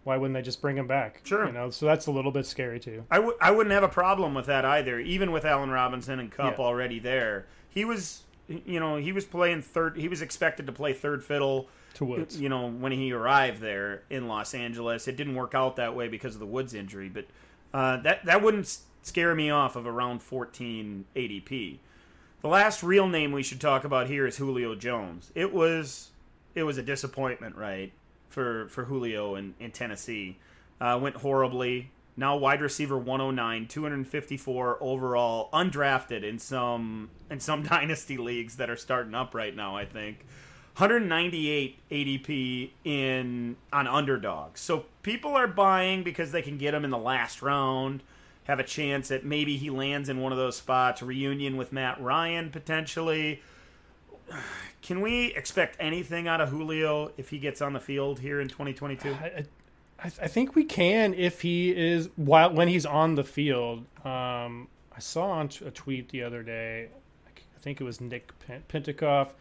[0.06, 1.20] Why wouldn't they just bring him back?
[1.24, 1.46] Sure.
[1.46, 3.04] You know, so that's a little bit scary too.
[3.10, 6.30] I w- I wouldn't have a problem with that either, even with Allen Robinson and
[6.30, 6.64] Kupp Yeah.
[6.64, 7.46] already there.
[7.68, 9.96] He was, you know, he was playing third.
[9.96, 11.68] He was expected to play third fiddle.
[11.94, 12.40] To Woods.
[12.40, 16.06] You know, when he arrived there in Los Angeles, it didn't work out that way
[16.08, 17.08] because of the Woods injury.
[17.08, 17.24] But
[17.74, 21.78] uh, that that wouldn't scare me off of around 14 ADP.
[22.42, 25.32] The last real name we should talk about here is Julio Jones.
[25.34, 26.10] It was
[26.54, 27.92] it was a disappointment, right,
[28.36, 30.36] for for Julio in, in Tennessee.
[30.78, 31.90] Uh, went horribly.
[32.18, 38.76] Now wide receiver 109, 254 overall, undrafted in some in some dynasty leagues that are
[38.76, 39.74] starting up right now.
[39.74, 40.26] I think
[40.76, 44.58] 198 ADP in on underdog.
[44.58, 48.02] So people are buying because they can get him in the last round
[48.44, 52.00] have a chance that maybe he lands in one of those spots, reunion with Matt
[52.00, 53.42] Ryan potentially.
[54.82, 58.48] Can we expect anything out of Julio if he gets on the field here in
[58.48, 59.10] 2022?
[59.12, 59.44] I,
[59.98, 63.80] I, I think we can if he is while when he's on the field.
[64.04, 66.88] Um, I saw on t- a tweet the other day.
[67.26, 69.34] I think it was Nick Pen- Pentecoff.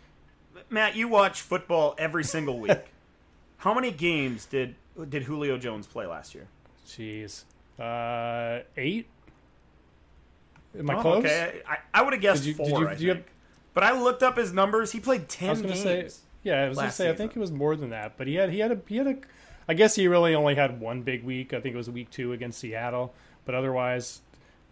[0.69, 2.77] Matt, you watch football every single week.
[3.57, 4.75] How many games did
[5.09, 6.47] did Julio Jones play last year?
[6.87, 7.43] Jeez,
[7.79, 9.07] uh, eight.
[10.77, 11.25] Am I Oh, close?
[11.25, 12.89] Okay, I, I would have guessed Did you- four.
[12.89, 13.23] did you-
[13.75, 13.99] I do you think.
[13.99, 14.91] But I looked up his numbers.
[14.91, 16.13] He played ten I was gonna games.
[16.13, 18.35] say, yeah, I was gonna say, I think it was more than that, but he
[18.35, 19.15] had he had a he had a.
[19.67, 21.51] I guess he really only had one big week.
[21.53, 23.13] I think it was week two against Seattle,
[23.45, 24.21] but otherwise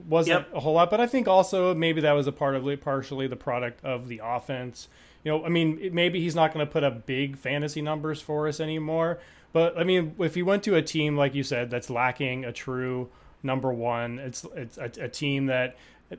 [0.08, 0.56] wasn't Yep.
[0.56, 0.92] a whole lot.
[0.92, 4.08] But I think also maybe that was a part of it, partially the product of
[4.08, 4.88] the offense.
[5.24, 8.48] You know, I mean, maybe he's not going to put up big fantasy numbers for
[8.48, 9.20] us anymore.
[9.52, 12.52] But I mean, if he went to a team like you said that's lacking a
[12.52, 13.10] true
[13.42, 15.76] number one, it's it's a, a team that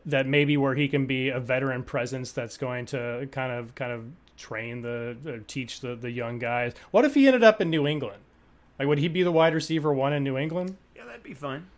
[0.06, 3.92] that maybe where he can be a veteran presence that's going to kind of kind
[3.92, 4.04] of
[4.36, 6.74] train the teach the the young guys.
[6.90, 8.20] What if he ended up in New England?
[8.78, 10.76] Like, would he be the wide receiver one in New England?
[10.96, 11.68] Yeah, that'd be fun.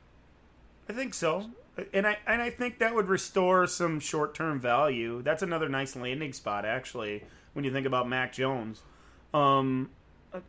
[0.88, 1.50] I think so,
[1.92, 5.22] and I and I think that would restore some short term value.
[5.22, 8.83] That's another nice landing spot, actually, when you think about Mac Jones.
[9.35, 9.90] Um,
[10.33, 10.40] uh,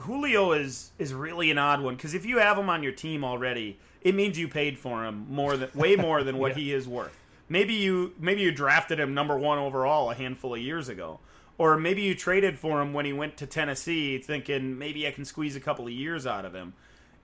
[0.00, 3.24] Julio is is really an odd one because if you have him on your team
[3.24, 6.88] already, it means you paid for him more than way more than what he is
[6.88, 7.16] worth.
[7.48, 11.20] Maybe you maybe you drafted him number one overall a handful of years ago,
[11.58, 15.24] or maybe you traded for him when he went to Tennessee, thinking maybe I can
[15.24, 16.74] squeeze a couple of years out of him.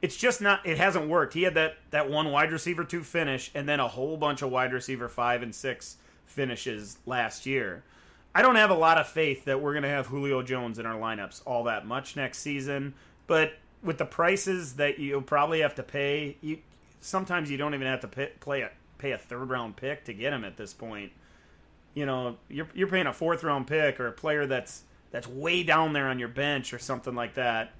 [0.02, 0.66] It's just not.
[0.66, 1.34] It hasn't worked.
[1.34, 4.50] He had that that one wide receiver two finish, and then a whole bunch of
[4.50, 7.84] wide receiver five and six finishes last year.
[8.34, 10.84] I don't have a lot of faith that we're going to have Julio Jones in
[10.84, 12.92] our lineups all that much next season.
[13.26, 16.58] But with the prices that you'll probably have to pay, you
[17.00, 20.12] sometimes you don't even have to pay, play a, pay a third round pick to
[20.12, 21.12] get him at this point.
[21.94, 25.62] You know, you're you're paying a fourth round pick or a player that's that's way
[25.62, 27.72] down there on your bench or something like that.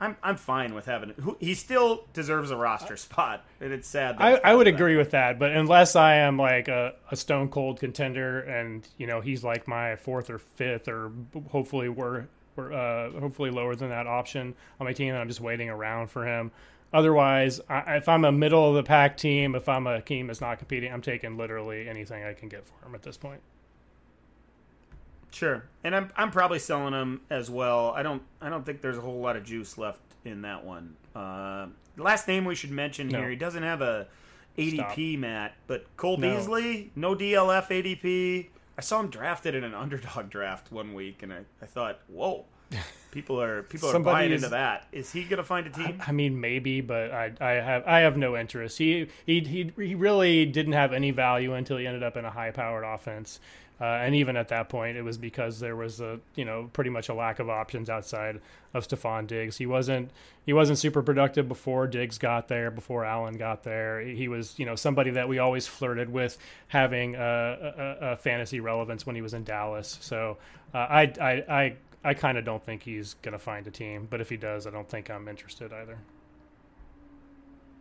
[0.00, 4.18] I'm I'm fine with having he still deserves a roster spot, and it's sad.
[4.18, 4.74] that I, I would that.
[4.74, 9.06] agree with that, but unless I am like a, a stone cold contender, and you
[9.06, 11.12] know he's like my fourth or fifth, or
[11.50, 12.24] hopefully we're
[12.58, 16.26] uh, hopefully lower than that option on my team, and I'm just waiting around for
[16.26, 16.50] him.
[16.92, 20.40] Otherwise, I, if I'm a middle of the pack team, if I'm a team that's
[20.40, 23.40] not competing, I'm taking literally anything I can get for him at this point.
[25.32, 27.90] Sure, and I'm I'm probably selling them as well.
[27.90, 30.94] I don't I don't think there's a whole lot of juice left in that one.
[31.16, 33.18] Uh, last name we should mention No.
[33.18, 33.30] here.
[33.30, 34.06] He doesn't have a
[34.56, 36.36] ADP, Matt, but Cole No.
[36.36, 38.46] Beasley, no DLF ADP.
[38.76, 42.44] I saw him drafted in an underdog draft one week, and I, I thought, whoa,
[43.10, 44.86] people are people are buying is- into that.
[44.92, 46.00] Is he going to find a team?
[46.06, 48.78] I mean, maybe, but I, I have I have no interest.
[48.78, 52.30] He he he he really didn't have any value until he ended up in a
[52.30, 53.38] high powered offense,
[53.80, 56.90] uh, and even at that point, it was because there was a you know pretty
[56.90, 58.40] much a lack of options outside
[58.72, 59.56] of Stefon Diggs.
[59.56, 60.10] He wasn't
[60.46, 64.00] he wasn't super productive before Diggs got there, before Allen got there.
[64.00, 68.60] He was you know somebody that we always flirted with having a, a, a fantasy
[68.60, 69.98] relevance when he was in Dallas.
[70.00, 70.38] So
[70.72, 71.76] uh, I I I.
[72.06, 74.70] I kind of don't think he's to find a team, but if he does, I
[74.70, 75.96] don't think I'm interested either.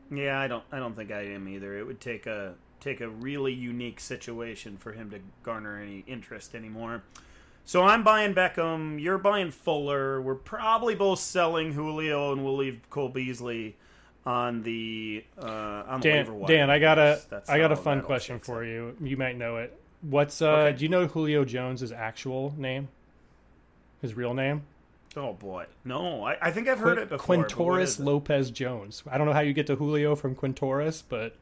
[0.09, 1.77] Yeah, I don't I don't think I am either.
[1.77, 6.53] It would take a take a really unique situation for him to garner any interest
[6.55, 7.03] anymore.
[7.65, 9.01] So I'm buying Beckham.
[9.01, 10.21] You're buying Fuller.
[10.21, 13.75] We're probably both selling Julio, and we'll leave Cole Beasley
[14.25, 16.47] on the uh, on the waiver Dan, wire.
[16.47, 18.95] Dan, I got a That's- I got a fun question for you.
[19.01, 19.77] You might know it.
[20.01, 20.49] What's uh?
[20.49, 20.77] Okay.
[20.77, 22.89] Do you know Julio Jones' actual name?
[24.01, 24.63] His real name?
[25.15, 27.37] Oh boy, no, I, I think I've heard it before.
[27.37, 28.03] Quintorris?
[28.03, 29.03] Lopez Jones.
[29.09, 31.35] I don't know how you get to Julio from Quintorris, but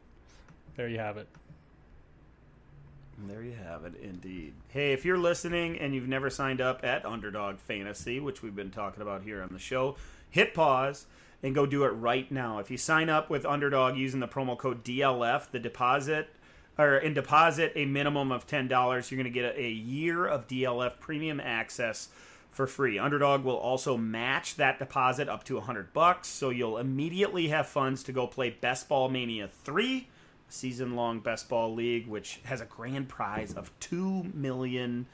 [0.82, 1.28] there you have it.
[3.28, 4.56] There you have it, indeed.
[4.70, 8.72] Hey, if you're listening and you've never signed up at Underdog Fantasy, which we've been
[8.72, 9.96] talking about here on the show,
[10.32, 11.06] hit pause
[11.44, 12.58] and go do it right now.
[12.58, 16.30] If you sign up with Underdog using the promo code DLF, the deposit
[16.80, 20.26] or in deposit a minimum of ten dollars, you're going to get a, a year
[20.26, 22.10] of DLF premium access
[22.50, 22.98] for free.
[22.98, 28.02] Underdog will also match that deposit up to 100 bucks, so you'll immediately have funds
[28.02, 30.08] to go play Best Ball Mania 3
[30.52, 35.08] season long best ball league, which has a grand prize of two million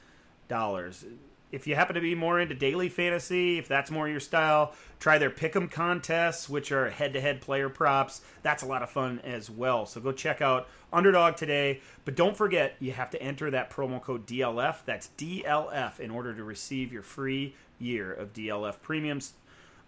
[0.48, 1.06] dollars.
[1.50, 5.18] If you happen to be more into daily fantasy, if that's more your style, try
[5.18, 8.20] their pick'em contests, which are head-to-head player props.
[8.42, 9.86] That's a lot of fun as well.
[9.86, 11.80] So go check out Underdog today.
[12.04, 14.84] But don't forget, you have to enter that promo code DLF.
[14.86, 19.32] That's DLF in order to receive your free year of DLF premiums.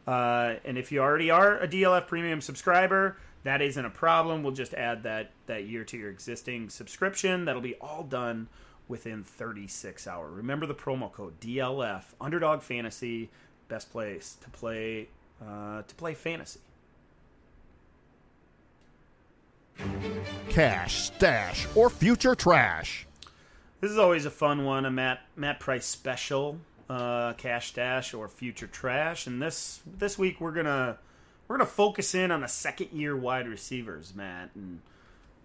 [0.07, 4.43] Uh, and if you already are a DLF premium subscriber, that isn't a problem.
[4.43, 7.45] We'll just add that that year to your existing subscription.
[7.45, 8.49] That'll be all done
[8.87, 10.33] within 36 hours.
[10.33, 13.29] Remember the promo code DLF Underdog Fantasy,
[13.67, 15.07] best place to play
[15.45, 16.59] uh, to play fantasy.
[20.49, 23.07] Cash, stash, or future trash.
[23.79, 28.27] This is always a fun one, a Matt Matt Price special, uh, cash stash or
[28.27, 29.25] future trash.
[29.27, 30.97] And this this week we're gonna
[31.49, 34.79] we're gonna focus in on the second year wide receivers, Matt, and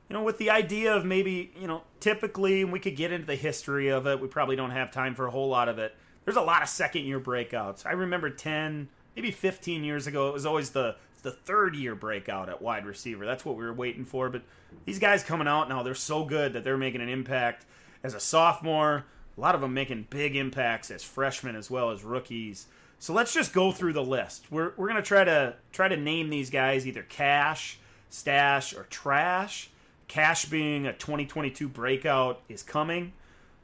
[0.08, 3.34] you know with the idea of maybe you know typically we could get into the
[3.34, 4.20] history of it.
[4.20, 5.96] We probably don't have time for a whole lot of it.
[6.24, 7.84] There's a lot of second year breakouts.
[7.86, 12.50] I remember ten, maybe 15 years ago, it was always the the third year breakout
[12.50, 13.24] at wide receiver.
[13.24, 14.28] That's what we were waiting for.
[14.28, 14.42] But
[14.84, 17.64] these guys coming out now, they're so good that they're making an impact
[18.02, 19.06] as a sophomore.
[19.36, 22.66] A lot of them making big impacts as freshmen as well as rookies.
[22.98, 24.46] So let's just go through the list.
[24.50, 27.78] We're, we're gonna try to try to name these guys either cash,
[28.10, 29.70] stash, or trash.
[30.06, 33.12] Cash being a 2022 breakout is coming.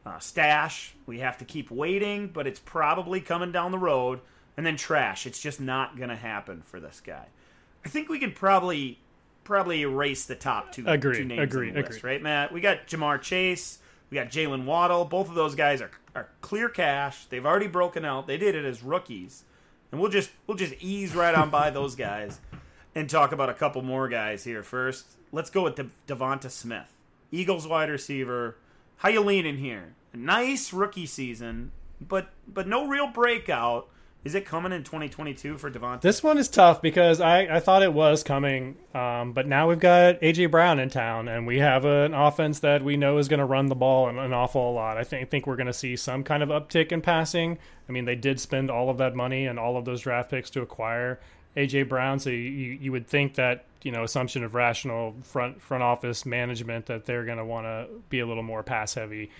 [0.04, 4.20] Uh, stash, we have to keep waiting, but it's probably coming down the road.
[4.56, 7.26] And then trash, it's just not gonna happen for this guy.
[7.84, 8.98] I think we could probably
[9.44, 12.52] probably erase the top two, Agree, two names agree, on the list, right, Matt?
[12.52, 13.79] We got Ja'Marr Chase,
[14.10, 15.04] we got Jaylen Waddle.
[15.04, 17.26] Both of those guys are, are clear cash.
[17.26, 18.26] They've already broken out.
[18.26, 19.44] They did it as rookies,
[19.90, 22.40] and we'll just we'll just ease right on by those guys
[22.94, 25.06] and talk about a couple more guys here first.
[25.32, 26.92] Let's go with De- Devonta Smith,
[27.30, 28.56] Eagles wide receiver.
[28.96, 29.94] How you leaning here?
[30.12, 31.70] Nice rookie season,
[32.00, 33.88] but but no real breakout.
[34.22, 36.02] Is it coming in 2022 for Devonta?
[36.02, 39.80] This one is tough because I, I thought it was coming, um, but now we've
[39.80, 43.38] got AJ Brown in town, and we have an offense that we know is going
[43.38, 44.98] to run the ball an, an awful lot.
[44.98, 47.56] I think think we're going to see some kind of uptick in passing.
[47.88, 50.50] I mean, they did spend all of that money and all of those draft picks
[50.50, 51.18] to acquire
[51.56, 55.82] AJ Brown, so you, you would think that you know assumption of rational front front
[55.82, 59.30] office management that they're going to want to be a little more pass heavy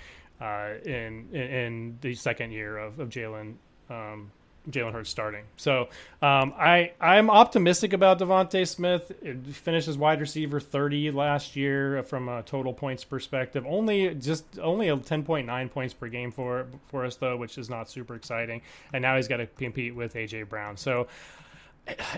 [0.40, 3.57] uh, in, in in the second year of of Jalen.
[3.90, 4.31] Um,
[4.68, 5.44] Jalen Hurts starting.
[5.57, 5.88] So
[6.23, 9.11] um, I I'm optimistic about Devonta Smith.
[9.23, 13.64] It finished as wide receiver 30 last year from a total points perspective.
[13.66, 17.88] Only just only a 10.9 points per game for for us though, which is not
[17.88, 18.61] super exciting.
[18.92, 20.77] And now he's got to compete with AJ Brown.
[20.77, 21.07] So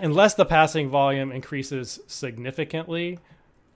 [0.00, 3.18] unless the passing volume increases significantly,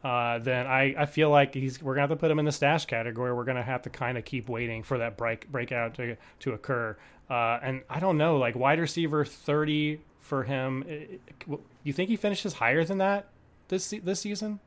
[0.05, 2.53] uh, then I, I feel like he's we're gonna have to put him in the
[2.53, 3.33] stash category.
[3.33, 6.97] We're gonna have to kind of keep waiting for that break breakout to to occur.
[7.29, 10.85] Uh, and I don't know, like wide receiver thirty for him.
[10.89, 13.29] it- it- you think he finishes higher than that
[13.69, 14.61] this this season?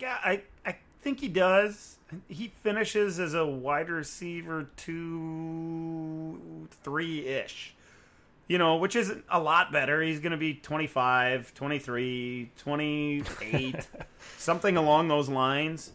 [0.00, 1.98] Yeah, I, I think he does.
[2.28, 6.38] He finishes as a wide receiver two,
[6.82, 7.74] three ish.
[8.48, 10.00] You know, which is a lot better.
[10.02, 13.88] He's going to be 25, 23, 28,
[14.38, 15.90] something along those lines.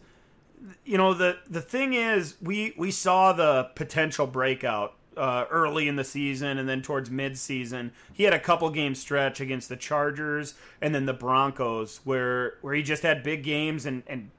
[0.84, 5.96] You know, the the thing is, we we saw the potential breakout uh, early in
[5.96, 7.92] the season and then towards mid-season.
[8.12, 12.74] He had a couple game stretch against the Chargers and then the Broncos where where
[12.74, 14.30] he just had big games and and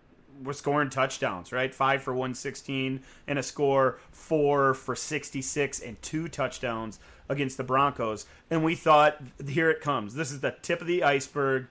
[0.41, 1.73] was scoring touchdowns, right?
[1.73, 6.99] 5 for 116 and a score, 4 for 66 and two touchdowns
[7.29, 8.25] against the Broncos.
[8.49, 10.15] And we thought here it comes.
[10.15, 11.67] This is the tip of the iceberg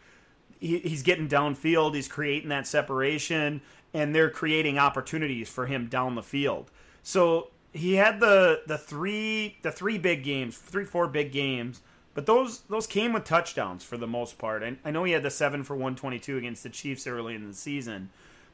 [0.63, 1.95] he, he's getting downfield.
[1.95, 3.61] He's creating that separation,
[3.95, 6.71] and they're creating opportunities for him down the field.
[7.03, 11.81] So he had the the three the three big games, three four big games,
[12.15, 14.63] but those those came with touchdowns for the most part.
[14.63, 17.35] I, I know he had the seven for one twenty two against the Chiefs early
[17.35, 18.11] in the season,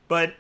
[0.07, 0.35] but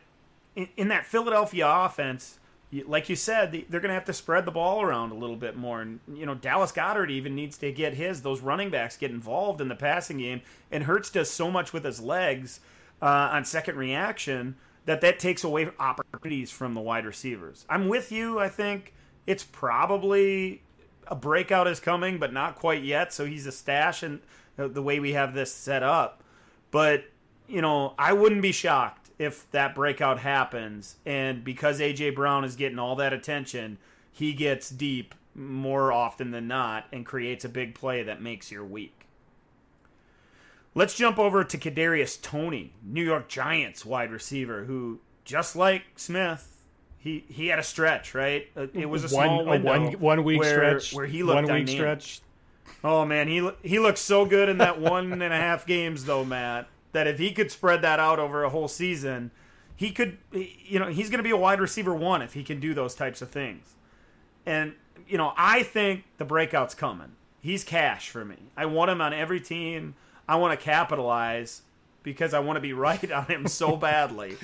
[0.54, 2.38] in, in that Philadelphia offense,
[2.86, 5.56] like you said, they're going to have to spread the ball around a little bit
[5.56, 5.80] more.
[5.80, 9.60] And you know, Dallas Goedert even needs to get his those running backs get involved
[9.60, 10.40] in the passing game.
[10.70, 12.60] And Hurts does so much with his legs
[13.02, 14.56] uh, on second reaction
[14.88, 17.66] that that takes away opportunities from the wide receivers.
[17.68, 18.38] I'm with you.
[18.38, 18.94] I think
[19.26, 20.62] it's probably
[21.06, 23.12] a breakout is coming, but not quite yet.
[23.12, 24.20] So he's a stash, and
[24.58, 26.22] uh, the way we have this set up.
[26.70, 27.04] But
[27.46, 32.56] you know, I wouldn't be shocked if that breakout happens, and because AJ Brown is
[32.56, 33.76] getting all that attention,
[34.10, 38.64] he gets deep more often than not and creates a big play that makes your
[38.64, 38.97] week.
[40.78, 46.62] Let's jump over to Kadarius Toney, New York Giants wide receiver, who just like Smith,
[46.98, 48.46] he he had a stretch, right?
[48.56, 51.34] Uh, it was a small one, a one one week where, stretch where he looked
[51.34, 51.66] one dynamic.
[51.66, 52.20] week stretch.
[52.84, 56.24] Oh man, he he looked so good in that one and a half games though,
[56.24, 56.68] Matt.
[56.92, 59.32] That if he could spread that out over a whole season,
[59.74, 60.18] he could.
[60.30, 62.94] You know, he's going to be a wide receiver one if he can do those
[62.94, 63.74] types of things.
[64.46, 64.74] And
[65.08, 67.16] you know, I think the breakout's coming.
[67.40, 68.36] He's cash for me.
[68.56, 69.96] I want him on every team.
[70.28, 71.62] I want to capitalize
[72.02, 74.36] because I want to be right on him so badly.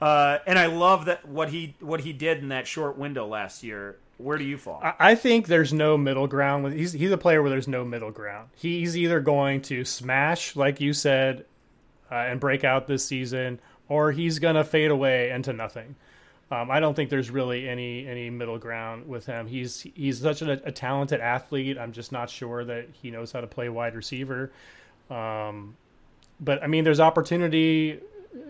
[0.00, 3.62] Uh, and I love that what he what he did in that short window last
[3.62, 3.96] year.
[4.18, 4.80] Where do you fall?
[4.82, 6.64] I- I think there's no middle ground.
[6.64, 8.48] with He's he's a player where there's no middle ground.
[8.56, 11.44] He's either going to smash, like you said,
[12.10, 15.94] uh, and break out this season, or he's gonna fade away into nothing.
[16.50, 19.46] Um, I don't think there's really any any middle ground with him.
[19.46, 21.78] He's he's such a, a talented athlete.
[21.78, 24.52] I'm just not sure that he knows how to play wide receiver.
[25.12, 25.76] Um,
[26.40, 28.00] but I mean, there's opportunity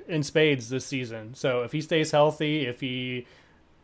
[0.09, 1.35] in spades this season.
[1.35, 3.27] So if he stays healthy, if he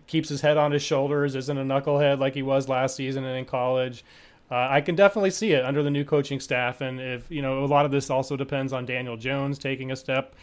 [0.06, 3.36] keeps his head on his shoulders, isn't a knucklehead like he was last season and
[3.36, 4.04] in college.
[4.50, 7.64] Uh, I can definitely see it under the new coaching staff, and if you know,
[7.64, 10.34] a lot of this also depends on Daniel Jones taking a step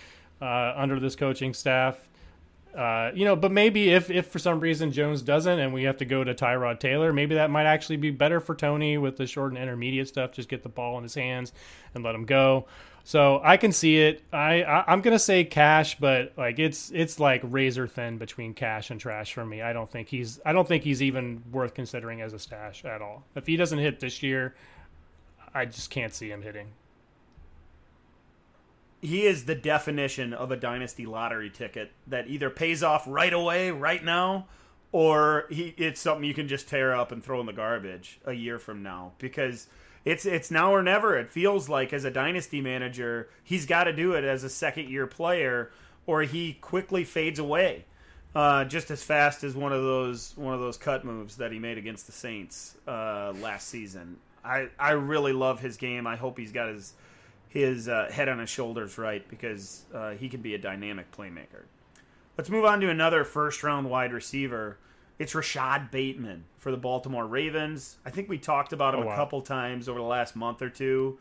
[0.41, 2.07] uh, under this coaching staff.
[2.75, 5.97] Uh, you know, but maybe if if for some reason Jones doesn't, and we have
[5.97, 9.25] to go to Tyrod Taylor, maybe that might actually be better for Toney with the
[9.25, 10.33] short and intermediate stuff.
[10.33, 11.53] Just get the ball in his hands
[11.93, 12.65] and let him go.
[13.05, 14.23] So I can see it.
[14.33, 18.89] I, I I'm gonna say cash, but like it's it's like razor thin between cash
[18.89, 19.61] and trash for me.
[19.61, 23.01] I don't think he's I don't think he's even worth considering as a stash at
[23.01, 23.23] all.
[23.35, 24.55] If he doesn't hit this year,
[25.53, 26.67] I just can't see him hitting.
[29.05, 33.71] He is the definition of a dynasty lottery ticket that either pays off right away,
[33.71, 34.47] right now,
[34.91, 38.33] or he it's something you can just tear up and throw in the garbage a
[38.33, 39.67] year from now because
[40.03, 41.17] it's it's now or never.
[41.17, 44.89] It feels like as a dynasty manager, he's got to do it as a second
[44.89, 45.71] year player,
[46.05, 47.85] or he quickly fades away.
[48.33, 51.59] Uh, just as fast as one of those one of those cut moves that he
[51.59, 54.17] made against the Saints uh, last season.
[54.43, 56.05] I, I really love his game.
[56.05, 56.93] I hope he's got his
[57.55, 61.63] his uh, head on his shoulders right because uh, he can be a dynamic playmaker.
[62.37, 64.77] Let's move on to another first round wide receiver.
[65.17, 67.95] It's Rashod Bateman for the Baltimore Ravens.
[68.05, 69.13] I think we talked about him Oh, wow.
[69.13, 71.17] a couple times over the last month or two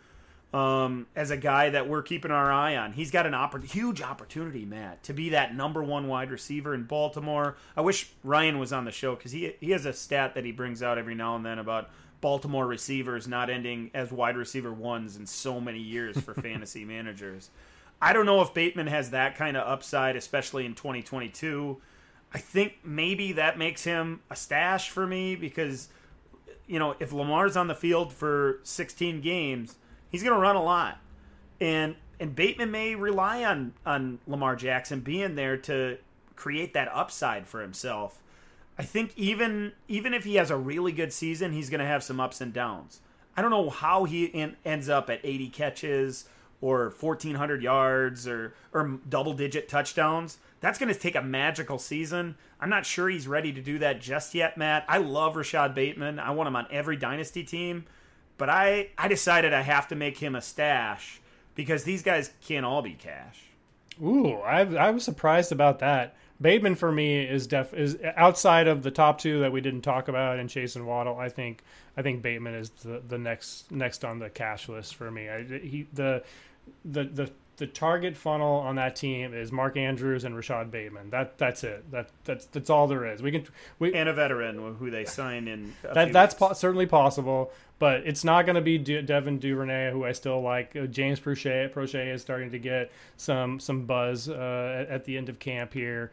[0.53, 2.93] um, as a guy that we're keeping our eye on.
[2.95, 6.83] He's got an oppor- huge opportunity, Matt, to be that number one wide receiver in
[6.83, 7.57] Baltimore.
[7.77, 10.51] I wish Ryan was on the show because he he has a stat that he
[10.51, 11.91] brings out every now and then about
[12.25, 17.51] Baltimore receivers not ending as wide receiver ones in so many years for fantasy managers.
[18.01, 21.83] I don't know if Bateman has that kind of upside, especially in 2022.
[22.33, 25.91] I think maybe that makes him a stash for me because,
[26.67, 29.77] you know, if Lamar's on the field for 16 games,
[30.09, 31.01] he's going to run a lot,
[31.61, 35.99] and and Bateman may rely on on Lamar Jackson being there to
[36.37, 38.23] create that upside for himself.
[38.79, 42.03] I think even even if he has a really good season, he's going to have
[42.03, 43.01] some ups and downs.
[43.37, 46.29] I don't know how he en- ends up at 80 catches
[46.61, 50.39] or 1400 yards or or double digit touchdowns.
[50.61, 52.37] That's going to take a magical season.
[52.59, 54.85] I'm not sure he's ready to do that just yet, Matt.
[54.89, 56.19] I love Rashod Bateman.
[56.19, 57.85] I want him on every dynasty team,
[58.39, 61.21] but I I decided I have to make him a stash
[61.55, 63.43] because these guys can't all be cash.
[64.03, 66.17] Ooh, I I was surprised about that.
[66.41, 70.09] Bateman for me is def is outside of the top two that we didn't talk
[70.09, 71.19] about and Chase and Waddle.
[71.19, 71.63] I think
[71.97, 75.29] I think Bateman is the, the next next on the cash list for me.
[75.29, 76.25] I, he the
[76.85, 81.11] the the the target funnel on that team is Mark Andrews and Rashod Bateman.
[81.11, 81.91] That that's it.
[81.91, 83.23] That that's that's all there is.
[83.23, 83.47] We can
[83.79, 85.75] we And a veteran who they sign in.
[85.95, 90.05] that that's po- certainly possible, but it's not going to be De- Devin Duvernay, who
[90.05, 90.75] I still like.
[90.77, 95.17] Uh, James Proche, Proche is starting to get some some buzz uh, at, at the
[95.17, 96.11] end of camp here.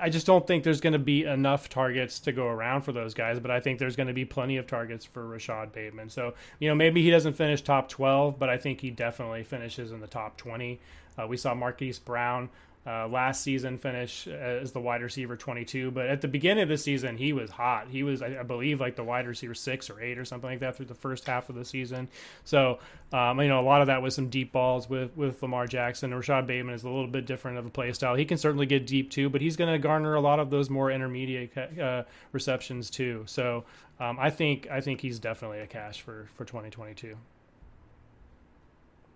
[0.00, 3.14] I just don't think there's going to be enough targets to go around for those
[3.14, 6.10] guys, but I think there's going to be plenty of targets for Rashod Bateman.
[6.10, 9.92] So, you know, maybe he doesn't finish top 12, but I think he definitely finishes
[9.92, 10.80] in the top 20.
[11.18, 12.50] Uh, we saw Marquise Brown
[12.86, 16.78] uh, last season finish as the wide receiver 22 but at the beginning of the
[16.78, 17.88] season he was hot.
[17.88, 20.60] He was i, I believe like the wide receiver six or eight or something like
[20.60, 22.08] that through the first half of the season.
[22.44, 22.78] So
[23.12, 26.14] um, you know a lot of that was some deep balls with with lamar jackson.
[26.14, 28.14] Rashod bateman is a little bit different of a play style.
[28.14, 30.70] He can certainly get deep too but he's going to garner a lot of those
[30.70, 33.24] more intermediate uh, receptions too.
[33.26, 33.64] So
[34.00, 37.16] um, i think i think he's definitely a cash for for 2022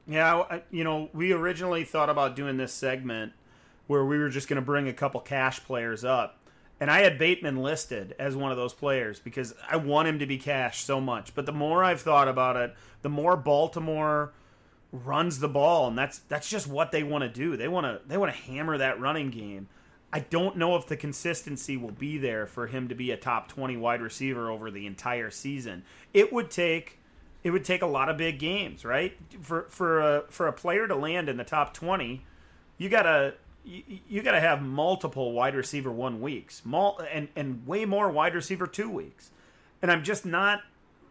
[0.07, 3.33] yeah, you know, we originally thought about doing this segment
[3.93, 6.39] where we were just going to bring a couple cash players up.
[6.81, 10.27] And I had Bateman listed as one of those players because I want him to
[10.27, 11.35] be cash so much.
[11.35, 14.33] But the more I've thought about it, the more Baltimore
[14.91, 17.57] runs the ball, and that's that's just what they want to do.
[17.57, 19.69] They want to they want to hammer that running game.
[20.13, 23.49] I don't know if the consistency will be there for him to be a top
[23.49, 25.85] 20 wide receiver over the entire season.
[26.13, 26.99] It would take
[27.45, 29.17] it would take a lot of big games, right?
[29.41, 32.25] For for a for a player to land in the top 20,
[32.79, 33.35] you got to
[33.65, 38.11] you, you got to have multiple wide receiver one weeks, mul- and and way more
[38.11, 39.31] wide receiver two weeks,
[39.81, 40.63] and I'm just not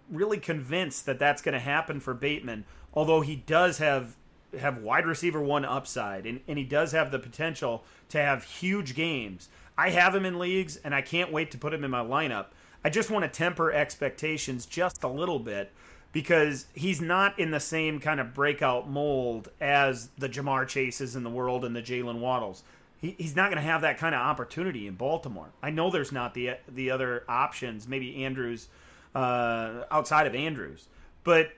[0.09, 2.65] really convinced that that's going to happen for Bateman.
[2.93, 4.15] Although he does have
[4.59, 8.95] have wide receiver one upside, and, and he does have the potential to have huge
[8.95, 9.49] games.
[9.77, 12.47] I have him in leagues, and I can't wait to put him in my lineup.
[12.83, 15.71] I just want to temper expectations just a little bit
[16.11, 21.23] because he's not in the same kind of breakout mold as the Ja'Marr Chases in
[21.23, 22.63] the world and the Jaylen Waddles.
[22.99, 25.49] He, he's not going to have that kind of opportunity in Baltimore.
[25.63, 28.67] I know there's not the the other options, maybe Andrews
[29.15, 30.87] uh, outside of Andrews,
[31.23, 31.51] but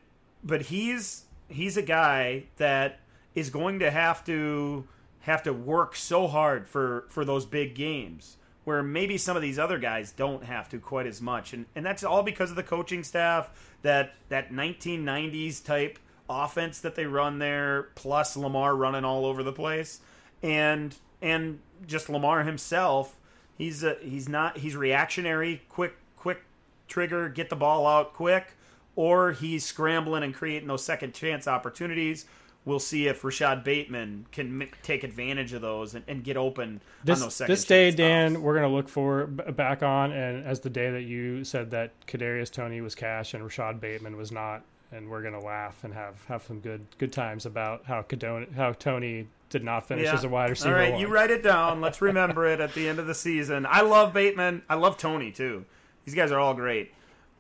[0.44, 3.00] but he's he's a guy that
[3.36, 4.88] is going to have to
[5.22, 9.60] have to work so hard for for those big games where maybe some of these
[9.60, 11.54] other guys don't have to quite as much.
[11.54, 13.50] And and that's all because of the coaching staff
[13.82, 16.00] that that 1990s type
[16.30, 20.00] offense that they run there plus Lamar running all over the place.
[20.42, 23.16] And and just Lamar himself
[23.58, 26.44] he's a, he's not he's reactionary quick quick
[26.88, 28.56] trigger get the ball out quick
[28.96, 32.26] or he's scrambling and creating those second chance opportunities
[32.66, 36.82] we'll see if Rashod Bateman can m- take advantage of those and, and get open
[37.04, 40.46] this, on those second This day, Dan, we're going to look for back on, and
[40.46, 44.32] as the day that you said that Kadarius Toney was cash and Rashod Bateman was
[44.32, 48.02] not, and we're going to laugh and have, have some good good times about how
[48.04, 50.14] Cadon- how Toney did not finish Yeah.
[50.14, 50.74] as a wide receiver.
[50.74, 51.02] All right, one.
[51.02, 51.82] you write it down.
[51.82, 53.66] Let's remember it at the end of the season.
[53.70, 54.62] I love Bateman.
[54.70, 55.66] I love Toney too.
[56.06, 56.92] These guys are all great.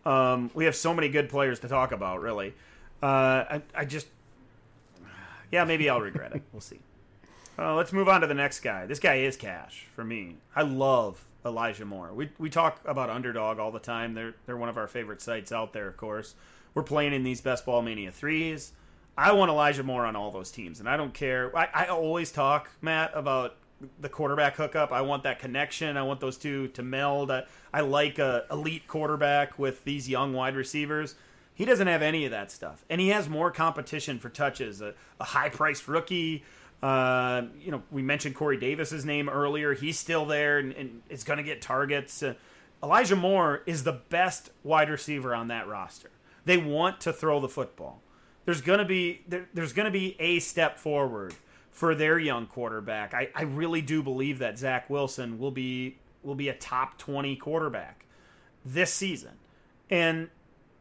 [0.06, 2.22] Um, we have so many good players to talk about.
[2.22, 2.54] Really,
[3.02, 4.08] uh, I, I just,
[5.54, 6.42] yeah, maybe I'll regret it.
[6.52, 6.80] We'll see.
[7.60, 8.88] Uh, let's move on to the next guy.
[8.88, 10.38] This guy is cash for me.
[10.56, 12.12] I love Elijah Moore.
[12.12, 14.16] We we talk about Underdog all the time.
[14.16, 15.88] They're they're one of our favorite sites out there.
[15.88, 16.34] Of course,
[16.74, 18.72] we're playing in these Best Ball Mania threes.
[19.16, 21.56] I want Elijah Moore on all those teams, and I don't care.
[21.56, 23.58] I, I always talk, Matt, about
[24.00, 24.92] the quarterback hookup.
[24.92, 25.98] I want that connection.
[25.98, 27.30] I want those two to meld.
[27.30, 31.14] I, I like a elite quarterback with these young wide receivers.
[31.56, 34.82] He doesn't have any of that stuff, and he has more competition for touches.
[34.82, 36.44] A, a high-priced rookie.
[36.82, 39.74] Uh, you know, we mentioned Corey Davis's name earlier.
[39.74, 42.22] He's still there and, and is going to get targets.
[42.22, 42.34] Uh,
[42.84, 46.10] Elijah Moore is the best wide receiver on that roster.
[46.44, 48.02] They want to throw the football.
[48.46, 51.34] There's going to be there, there's going to be a step forward
[51.72, 53.14] for their young quarterback.
[53.14, 57.36] I, I really do believe that Zach Wilson will be will be a top 20
[57.38, 58.06] quarterback
[58.66, 59.34] this season.
[59.90, 60.30] And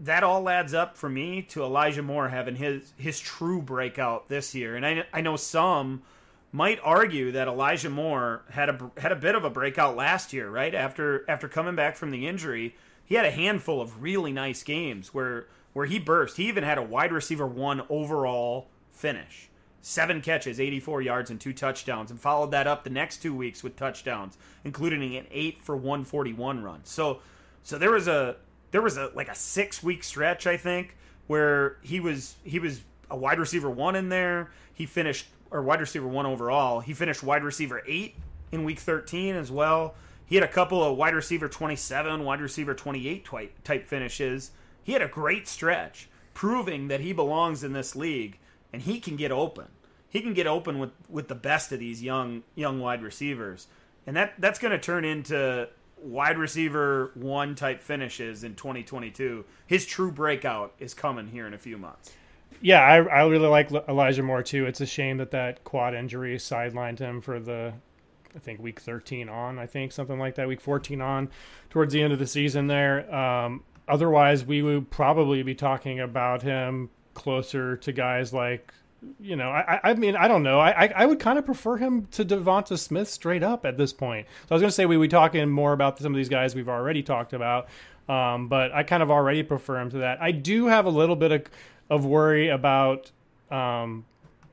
[0.03, 4.55] that all adds up for me to Elijah Moore having his his true breakout this
[4.55, 4.77] year.
[4.77, 6.03] And I I know some
[6.51, 10.51] might argue that Elijah Moore had a had a bit of a breakout last year,
[10.51, 10.75] right?
[10.75, 12.75] After after coming back from the injury,
[13.05, 16.37] he had a handful of really nice games where where he burst.
[16.37, 19.49] He even had a wide receiver one overall finish.
[19.85, 23.65] Seven catches, 84 yards, and two touchdowns, and followed that up the next two weeks
[23.65, 26.81] with touchdowns, including an eight for 141 run.
[26.85, 27.19] So,
[27.65, 28.37] so there was a
[28.73, 30.97] there was a like a six week stretch, I think,
[31.29, 34.51] where he was he was a wide receiver one in there.
[34.75, 36.81] He finished or wide receiver one overall.
[36.81, 38.17] He finished wide receiver eight
[38.51, 39.95] in week 13 as well.
[40.25, 44.51] He had a couple of wide receiver 27, wide receiver 28 type type finishes.
[44.83, 48.39] He had a great stretch, proving that he belongs in this league
[48.73, 49.67] and he can get open.
[50.09, 53.67] He can get open with, with the best of these young young wide receivers,
[54.07, 55.69] and that that's going to turn into
[56.03, 59.45] wide receiver one type finishes in 2022.
[59.67, 62.13] His true breakout is coming here in a few months.
[62.61, 64.67] Yeah, I, I really like Elijah Moore too.
[64.67, 67.75] It's a shame that that quad injury sidelined him for the
[68.35, 71.29] I think week 13 on, I think something like that, week 14 on,
[71.71, 73.13] towards the end of the season there.
[73.15, 78.73] Um, otherwise, we would probably be talking about him closer to guys like,
[79.21, 80.61] you know, I, I mean, I don't know.
[80.61, 84.27] I, I would kind of prefer him to Devonta Smith straight up at this point.
[84.43, 86.55] So I was going to say we be talking more about some of these guys
[86.55, 87.69] we've already talked about,
[88.09, 90.21] um, but I kind of already prefer him to that.
[90.21, 91.43] I do have a little bit of,
[91.91, 93.11] of worry about
[93.51, 94.05] um,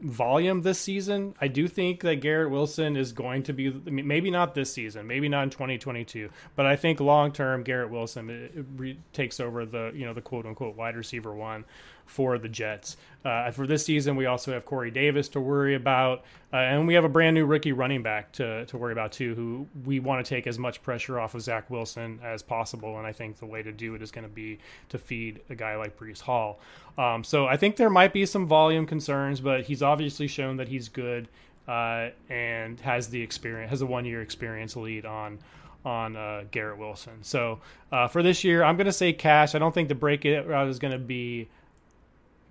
[0.01, 1.35] volume this season.
[1.41, 5.27] I do think that Garrett Wilson is going to be maybe not this season, maybe
[5.27, 10.05] not in 2022, but I think long term Garrett Wilson re- takes over the you
[10.05, 11.65] know the quote unquote wide receiver one
[12.09, 12.97] for the Jets.
[13.23, 16.93] Uh, for this season, we also have Corey Davis to worry about, uh, and we
[16.93, 20.25] have a brand new rookie running back to, to worry about too, who we want
[20.25, 22.97] to take as much pressure off of Zach Wilson as possible.
[22.97, 24.57] And I think the way to do it is going to be
[24.89, 26.59] to feed a guy like Breece Hall.
[26.97, 30.67] Um, so I think there might be some volume concerns, but he's obviously shown that
[30.67, 31.27] he's good
[31.67, 35.39] uh, and has the experience, has a one year experience lead on
[35.85, 37.13] on uh, Garrett Wilson.
[37.21, 37.59] So
[37.91, 39.55] uh, for this year, I'm going to say cash.
[39.55, 41.47] I don't think the breakout is going to be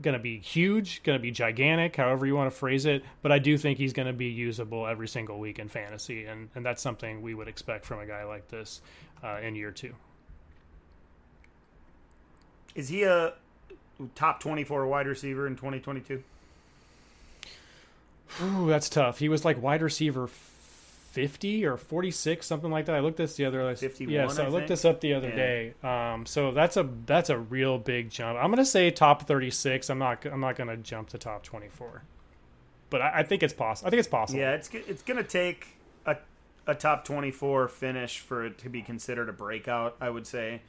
[0.01, 3.03] going to be huge, going to be gigantic, however you want to phrase it.
[3.23, 6.49] But I do think he's going to be usable every single week in fantasy, and
[6.55, 8.81] and that's something we would expect from a guy like this
[9.25, 9.95] uh, in year two.
[12.75, 13.35] Is he a
[14.15, 16.23] top twenty-four wide receiver in twenty twenty-two?
[18.43, 19.19] Ooh, that's tough.
[19.19, 20.29] He was like wide receiver
[21.13, 24.47] 50 or 46 something like that i looked this the other 51 yeah so i,
[24.47, 25.37] I looked this up the other Yeah.
[25.37, 29.89] day um so that's a that's a real big jump i'm gonna say top 36
[29.91, 32.03] i'm not i'm not gonna jump to top 24
[32.91, 35.69] but i, I think it's possible i think it's possible Yeah, it's it's gonna take
[36.07, 36.17] a
[36.67, 39.97] a top twenty four finish for it to be considered a breakout.
[40.03, 40.61] I would say.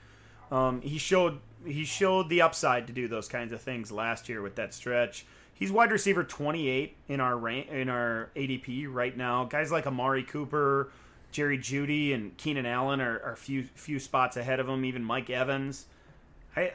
[0.49, 4.41] Um, he showed he showed the upside to do those kinds of things last year
[4.41, 5.25] with that stretch.
[5.59, 9.43] He's wide receiver twenty eight in our rank, in our ADP right now.
[9.43, 10.89] Guys like Amari Cooper,
[11.31, 14.85] Jerry Jeudy, and Keenan Allen are, are a few few spots ahead of him.
[14.85, 15.85] Even Mike Evans.
[16.55, 16.71] I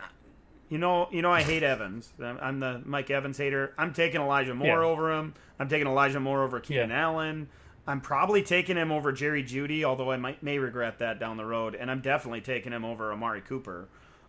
[0.68, 2.10] you know, you know, I hate Evans.
[2.22, 3.72] I'm, I'm the Mike Evans hater.
[3.78, 4.86] I'm taking Elijah Moore Yeah.
[4.88, 5.34] over him.
[5.58, 7.02] I'm taking Elijah Moore over Keenan Yeah.
[7.02, 7.48] Allen.
[7.86, 11.44] I'm probably taking him over Jerry Jeudy, although I might may regret that down the
[11.44, 11.74] road.
[11.74, 13.88] And I'm definitely taking him over Amari Cooper.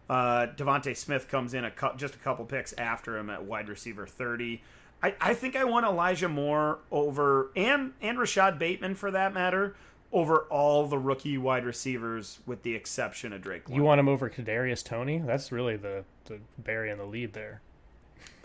[0.09, 3.69] Uh, Devonta Smith comes in a cou- just a couple picks after him at wide
[3.69, 4.61] receiver 30.
[5.03, 9.75] I, I think I want Elijah Moore over and and Rashod Bateman for that matter
[10.11, 13.63] over all the rookie wide receivers with the exception of Drake.
[13.69, 15.19] you want him over Kadarius Toney?
[15.25, 17.61] That's really the the berry in the lead there.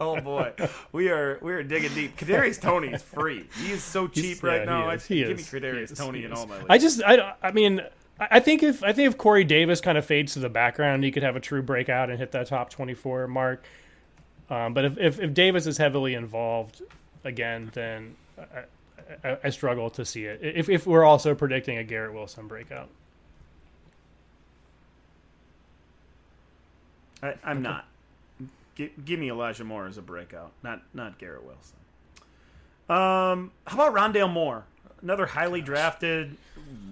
[0.00, 0.52] Oh boy,
[0.92, 2.16] we are we are digging deep.
[2.16, 3.46] Kadarius Toney is free.
[3.60, 4.96] He is so cheap He's- right yeah, now.
[4.96, 5.28] he I.
[5.28, 5.52] Give is.
[5.52, 5.96] me Kadarius.
[5.96, 6.32] Toney is.
[6.38, 6.66] all my leagues.
[6.70, 7.80] I just I I mean
[8.20, 11.10] I think if I think if Corey Davis kind of fades to the background, he
[11.10, 13.64] could have a true breakout and hit that top twenty four mark.
[14.50, 16.82] Um, but if, if if Davis is heavily involved
[17.24, 20.40] again, then I, I, I struggle to see it.
[20.42, 22.88] If if we're also predicting a Garrett Wilson breakout,
[27.22, 27.86] I, I'm not.
[28.74, 31.76] G- give me Elijah Moore as a breakout, not not Garrett Wilson.
[32.88, 34.64] Um, how about Rondale Moore,
[35.02, 36.36] another highly drafted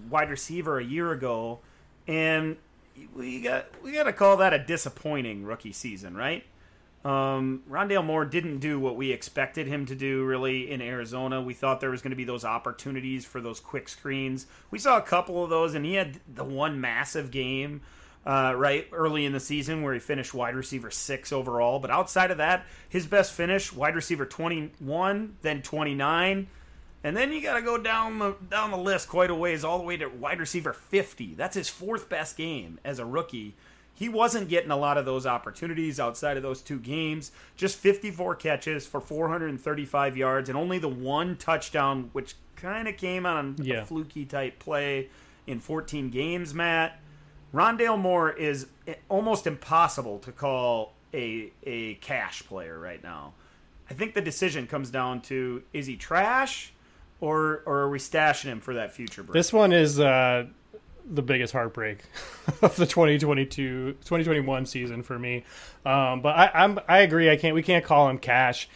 [0.08, 1.60] wide receiver a year ago,
[2.06, 2.56] and
[3.14, 6.44] we got we got to call that a disappointing rookie season, right?
[7.04, 11.40] Um, Rondale Moore didn't do what we expected him to do really in Arizona.
[11.40, 14.46] We thought there was going to be those opportunities for those quick screens.
[14.72, 17.82] We saw a couple of those, and he had the one massive game
[18.26, 21.78] uh, right early in the season where he finished wide receiver six overall.
[21.78, 26.48] But outside of that, his best finish wide receiver twenty one, then twenty nine.
[27.04, 29.78] And then you got to go down the down the list quite a ways, all
[29.78, 31.34] the way to wide receiver fifty.
[31.34, 33.54] That's his fourth best game as a rookie.
[33.94, 37.32] He wasn't getting a lot of those opportunities outside of those two games.
[37.56, 43.24] Just 54 catches for 435 yards and only the one touchdown, which kind of came
[43.24, 43.76] on Yeah.
[43.82, 45.08] a fluky type play
[45.46, 47.00] in 14 games, Matt.
[47.54, 53.32] Rondale Moore is eh, almost impossible to call a a cash player right now.
[53.88, 56.72] I think the decision comes down to is he trash
[57.20, 59.34] or or are we stashing him for that future break?
[59.34, 60.46] this one is uh,
[61.08, 61.98] the biggest heartbreak
[62.62, 65.44] of the 2022 2021 season for me.
[65.84, 67.30] Um, but I, I'm I agree.
[67.30, 68.68] I can't we can't call him cash.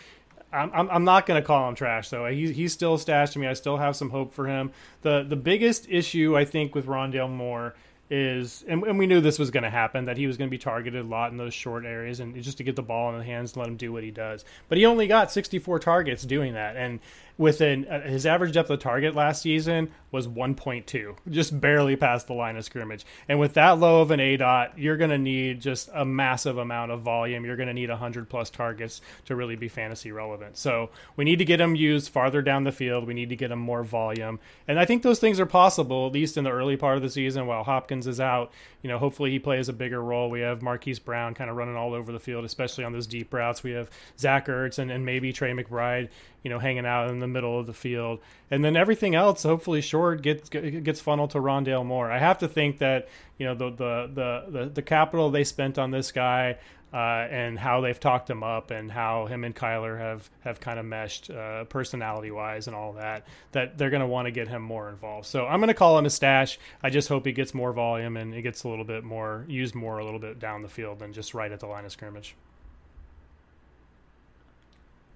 [0.53, 2.27] I'm, I'm, not going to call him trash though.
[2.27, 3.47] He's he's still stashed me.
[3.47, 4.73] I still have some hope for him.
[5.03, 7.77] the The biggest issue I think with Rondale Moore
[8.11, 10.51] is, and, and we knew this was going to happen, that he was going to
[10.51, 13.19] be targeted a lot in those short areas, and just to get the ball in
[13.19, 14.45] the hands and let him do what he does.
[14.69, 16.99] But he only got 64 targets doing that, and
[17.39, 22.33] within uh, his average depth of target last season was 1.2, just barely past the
[22.33, 23.05] line of scrimmage.
[23.29, 26.91] And with that low of an aDOT, you're going to need just a massive amount
[26.91, 27.45] of volume.
[27.45, 30.57] You're going to need 100 plus targets to really be fantasy relevant.
[30.57, 33.07] So we need to get him used farther down the field.
[33.07, 34.41] We need to get him more volume.
[34.67, 37.11] And I think those things are possible, at least in the early part of the
[37.11, 38.53] season while Hopkins is out.
[38.83, 40.29] You know, hopefully he plays a bigger role.
[40.31, 43.33] We have Marquise Brown kind of running all over the field, especially on those deep
[43.33, 43.63] routes.
[43.63, 46.09] We have Zach Ertz and, and maybe Trey McBride,
[46.43, 48.21] you know, hanging out in the middle of the field.
[48.51, 52.11] And then everything else, hopefully Short gets gets funneled to Rondale Moore.
[52.11, 53.09] I have to think that,
[53.39, 56.59] you know, the the the the, the capital they spent on this guy
[56.93, 56.97] uh,
[57.31, 60.85] and how they've talked him up and how him and Kyler have have kind of
[60.85, 64.63] meshed uh, personality wise and all that that they're going to want to get him
[64.63, 65.27] more involved.
[65.27, 66.59] So I'm going to call him a stash.
[66.83, 69.75] I just hope he gets more volume and he gets a little bit more used
[69.75, 72.35] more a little bit down the field than just right at the line of scrimmage.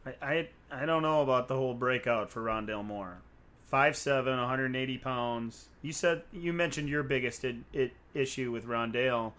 [0.07, 3.18] I I, I don't know about the whole breakout for Rondale Moore.
[3.72, 5.66] 5'7", 180 pounds.
[5.82, 9.32] You said you mentioned your biggest it, it, issue with Rondale.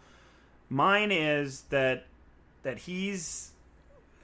[0.70, 2.06] Mine is that
[2.64, 3.52] that he's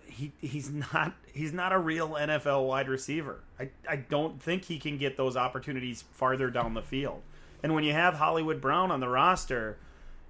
[0.05, 3.39] he he's not he's not a real NFL wide receiver.
[3.59, 7.21] I, I don't think he can get those opportunities farther down the field.
[7.63, 9.77] And when you have Hollywood Brown on the roster,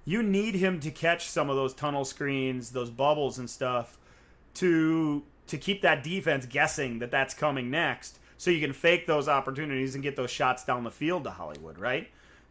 [0.04, 3.98] you need him to catch some of those tunnel screens, those bubbles and stuff
[4.54, 9.28] to to keep that defense guessing that that's coming next so you can fake those
[9.28, 12.08] opportunities and get those shots down the field to Hollywood, right?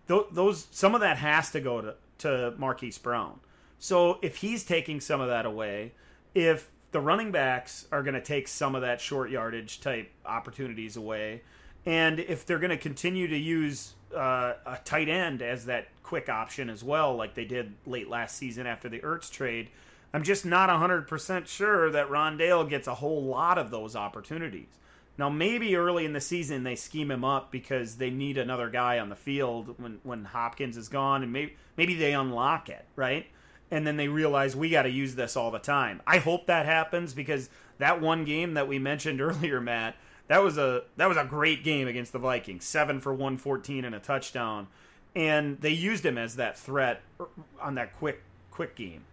[0.08, 3.39] Those, those some of that has to go to to Marquise Brown.
[3.80, 5.94] So if he's taking some of that away,
[6.36, 10.98] if the running backs are going to take some of that short yardage type opportunities
[10.98, 11.42] away,
[11.86, 16.30] and if they're going to continue to use uh, a tight end as that quick
[16.30, 19.70] option as well, like they did late last season after the Ertz trade,
[20.14, 24.80] I'm just not 100% sure that Rondale gets a whole lot of those opportunities.
[25.18, 28.99] Now, maybe early in the season they scheme him up because they need another guy
[28.99, 33.28] on the field when, when Hopkins is gone, and maybe maybe they unlock it, right?
[33.72, 36.01] and then they realize we got to use this all the time.
[36.05, 39.95] I hope that happens because that one game that we mentioned earlier, Matt,
[40.28, 42.66] that was a that was a great game against the Vikings.
[42.66, 44.68] 7 for 114 and a touchdown.
[45.16, 47.28] And they used him as that threat er,
[47.62, 49.05] on that quick quick game.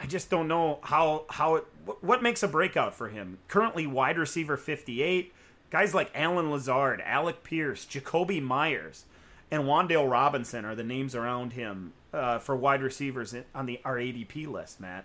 [0.00, 1.64] I just don't know how how it
[2.00, 3.38] what makes a breakout for him.
[3.48, 5.32] Currently wide receiver 58,
[5.68, 9.04] guys like Allen Lazard, Alec Pierce, Jakobi Meyers,
[9.50, 13.96] and Wan'Dale Robinson are the names around him uh, for wide receivers on the our
[13.96, 15.04] ADP list, Matt.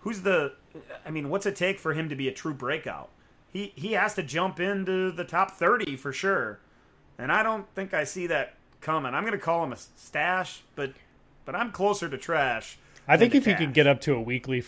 [0.00, 0.52] Who's the?
[1.06, 3.08] I mean, what's it take for him to be a true breakout?
[3.50, 6.60] He he has to jump into the top thirty for sure,
[7.16, 9.14] and I don't think I see that coming.
[9.14, 10.92] I'm going to call him a stash, but
[11.46, 12.78] but I'm closer to trash.
[13.06, 13.58] I think if cash.
[13.58, 14.64] he could get up to a weekly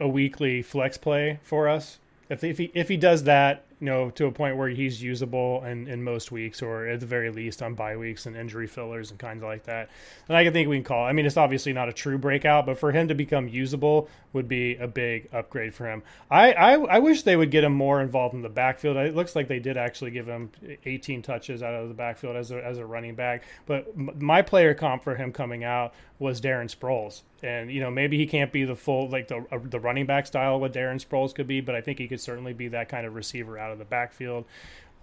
[0.00, 1.98] a weekly flex play for us,
[2.28, 5.62] if if he if he does that, you know, to a point where he's usable
[5.64, 9.10] in, in most weeks or at the very least on bye weeks and injury fillers
[9.10, 9.90] and kinds like that.
[10.28, 11.04] And I can think we can call.
[11.04, 14.48] I mean, it's obviously not a true breakout, but for him to become usable would
[14.48, 16.02] be a big upgrade for him.
[16.30, 18.96] I, I, I wish they would get him more involved in the backfield.
[18.96, 20.50] It looks like they did actually give him
[20.86, 23.42] 18 touches out of the backfield as a, as a running back.
[23.66, 27.22] But my player comp for him coming out was Darren Sproles.
[27.42, 30.26] And, you know, maybe he can't be the full, like the, uh, the running back
[30.26, 33.06] style what Darren Sproles could be, but I think he could certainly be that kind
[33.06, 34.46] of receiver out of the backfield.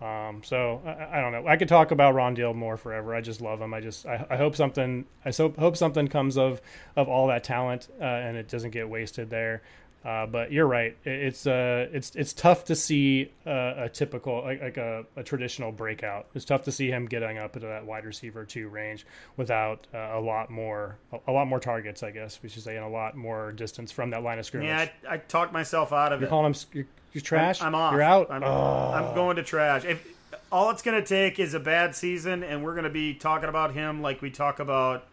[0.02, 1.48] Um, so I, I, don't know.
[1.48, 3.16] I could talk about Rondale more forever.
[3.16, 3.74] I just love him.
[3.74, 6.62] I just I, I hope something I so, hope something comes of
[6.98, 9.62] of all that talent uh, and it doesn't get wasted there.
[10.06, 10.98] Uh, but you're right.
[11.06, 15.72] It's uh, it's it's tough to see a, a typical like, like a, a, traditional
[15.72, 16.28] breakout.
[16.36, 19.06] It's tough to see him getting up into that wide receiver two range
[19.38, 22.04] without uh, a lot more a, lot more targets.
[22.04, 24.68] I guess we should say, and a lot more distance from that line of scrimmage.
[24.68, 26.24] Yeah, I, I talked myself out of it.
[26.24, 26.30] you're it.
[26.30, 27.62] Calling him, you're, you're trash.
[27.62, 27.94] I'm, I'm, off.
[27.94, 28.30] You're out.
[28.30, 28.92] I'm, oh.
[28.92, 29.86] I'm going to trash.
[29.86, 30.06] If
[30.52, 33.48] all it's going to take is a bad season, and we're going to be talking
[33.48, 35.08] about him like we talk about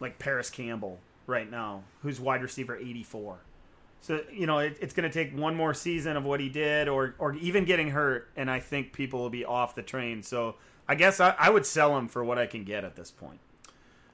[0.00, 3.40] like Parris Campbell right now, who's wide receiver 84
[4.00, 6.88] so you know it, it's going to take one more season of what he did,
[6.88, 10.22] or or even getting hurt, and I think people will be off the train.
[10.22, 10.56] So
[10.88, 13.40] I guess I, I would sell him for what I can get at this point.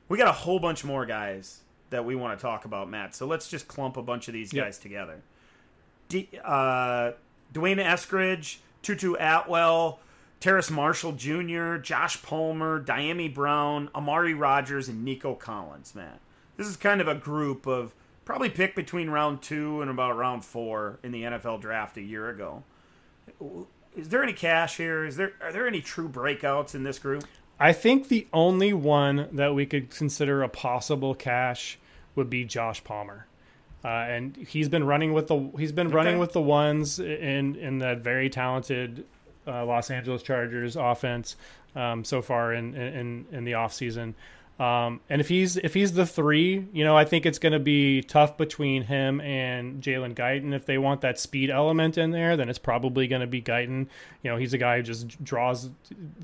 [0.09, 1.61] We got a whole bunch more guys
[1.91, 3.15] that we want to talk about, Matt.
[3.15, 4.67] So let's just clump a bunch of these yep.
[4.67, 5.23] guys together.
[6.09, 7.13] D, uh,
[7.53, 10.01] D'Wayne Eskridge, Tutu Atwell,
[10.41, 16.21] Terrace Marshall Jr., Josh Palmer, Dyami Brown, Amari Rogers, and Nico Collins, Matt.
[16.57, 20.45] This is kind of a group of probably picked between round two and about round
[20.45, 22.63] four in the NFL draft a year ago.
[23.97, 25.05] Is there any cash here?
[25.05, 27.25] Is there are there any true breakouts in this group?
[27.59, 31.79] I think the only one that we could consider a possible cash
[32.17, 33.27] would be Josh Palmer.
[33.85, 35.97] Uh, and he's been running with the he's been okay.
[35.97, 39.05] running with the ones in in that very talented
[39.47, 41.37] uh, Los Angeles Chargers offense
[41.77, 44.15] um, so far in in in the off season.
[44.59, 47.59] Um, and if he's if he's the three, you know, I think it's going to
[47.59, 50.55] be tough between him and Jalen Guyton.
[50.55, 53.89] If they want that speed element in there, then it's probably going to be Guyton.
[54.23, 55.71] You know, he's a guy who just draws,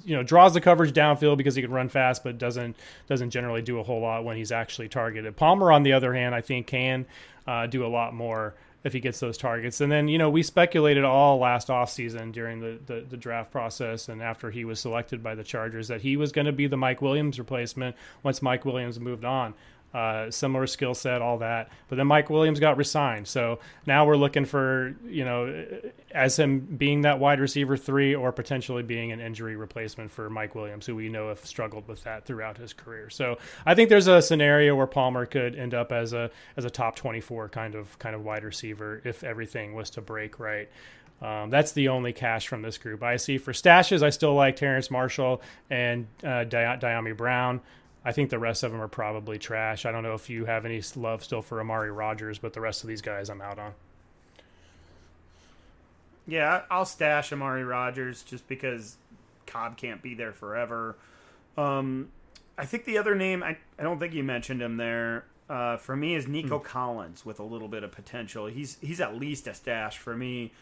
[0.05, 2.77] you know, draws the coverage downfield because he can run fast, but doesn't
[3.09, 5.35] doesn't generally do a whole lot when he's actually targeted.
[5.37, 7.07] Palmer, on the other hand, I think can
[7.49, 9.81] uh, do a lot more if he gets those targets.
[9.81, 14.09] And then, you know, we speculated all last offseason during the, the, the, draft process
[14.09, 16.77] and after he was selected by the Chargers that he was going to be the
[16.77, 19.55] Mike Williams replacement once Mike Williams moved on
[19.93, 21.69] uh, similar skill set, all that.
[21.89, 25.67] But then Mike Williams got resigned, so now we're looking for you know
[26.13, 30.55] as him being that wide receiver three or potentially being an injury replacement for Mike
[30.55, 33.11] Williams, who we know have struggled with that throughout his career.
[33.11, 36.71] So I think there's a scenario where Palmer could end up as a as a
[36.71, 40.69] top 24 kind of kind of wide receiver if everything was to break right.
[41.23, 43.03] Um, that's the only cash from this group.
[43.03, 47.61] I see for stashes, I still like Terrace Marshall and uh, Dyami Brown.
[48.05, 49.85] I think the rest of them are probably trash.
[49.85, 52.83] I don't know if you have any love still for Amari Rogers, but the rest
[52.83, 53.73] of these guys I'm out on.
[56.27, 58.97] Yeah, I'll stash Amari Rogers just because
[59.47, 60.97] Cobb can't be there forever.
[61.59, 62.09] Um,
[62.57, 65.25] I think the other name, I, I don't think you mentioned him there.
[65.49, 66.65] Uh, for me, is Nico mm.
[66.65, 68.47] Collins with a little bit of potential.
[68.47, 70.53] He's he's at least a stash for me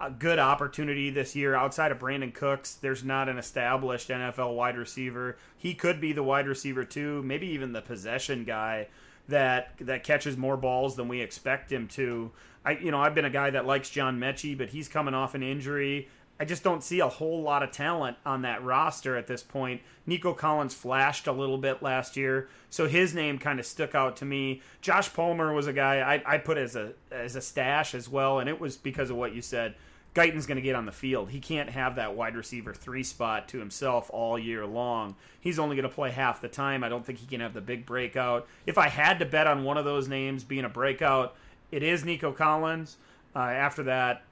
[0.00, 2.74] a good opportunity this year outside of Brandin Cooks.
[2.74, 5.36] There's not an established NFL wide receiver.
[5.56, 8.88] He could be the wide receiver too, maybe even the possession guy
[9.28, 12.30] that that catches more balls than we expect him to.
[12.64, 15.34] I you know, I've been a guy that likes John Metchie, but he's coming off
[15.34, 16.08] an injury.
[16.38, 19.82] I just don't see a whole lot of talent on that roster at this point.
[20.04, 24.16] Nico Collins flashed a little bit last year, so his name kind of stuck out
[24.16, 24.60] to me.
[24.80, 28.40] Josh Palmer was a guy I, I put as a as a stash as well,
[28.40, 29.74] and it was because of what you said.
[30.12, 31.30] Guyton's going to get on the field.
[31.30, 35.16] He can't have that wide receiver three spot to himself all year long.
[35.40, 36.84] He's only going to play half the time.
[36.84, 38.46] I don't think he can have the big breakout.
[38.64, 41.34] If I had to bet on one of those names being a breakout,
[41.72, 42.96] it is Nico Collins.
[43.34, 44.22] Uh, after that,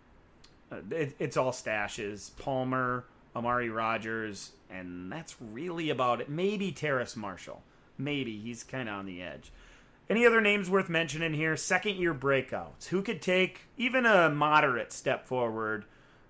[0.72, 2.36] Uh, it, it's all stashes.
[2.38, 3.04] Palmer,
[3.36, 6.28] Amari Rogers, and that's really about it.
[6.28, 7.62] Maybe Terrace Marshall.
[7.98, 9.52] Maybe he's kind of on the edge.
[10.08, 11.56] Any other names worth mentioning here?
[11.56, 12.86] Second year breakouts.
[12.88, 15.84] Who could take even a moderate step forward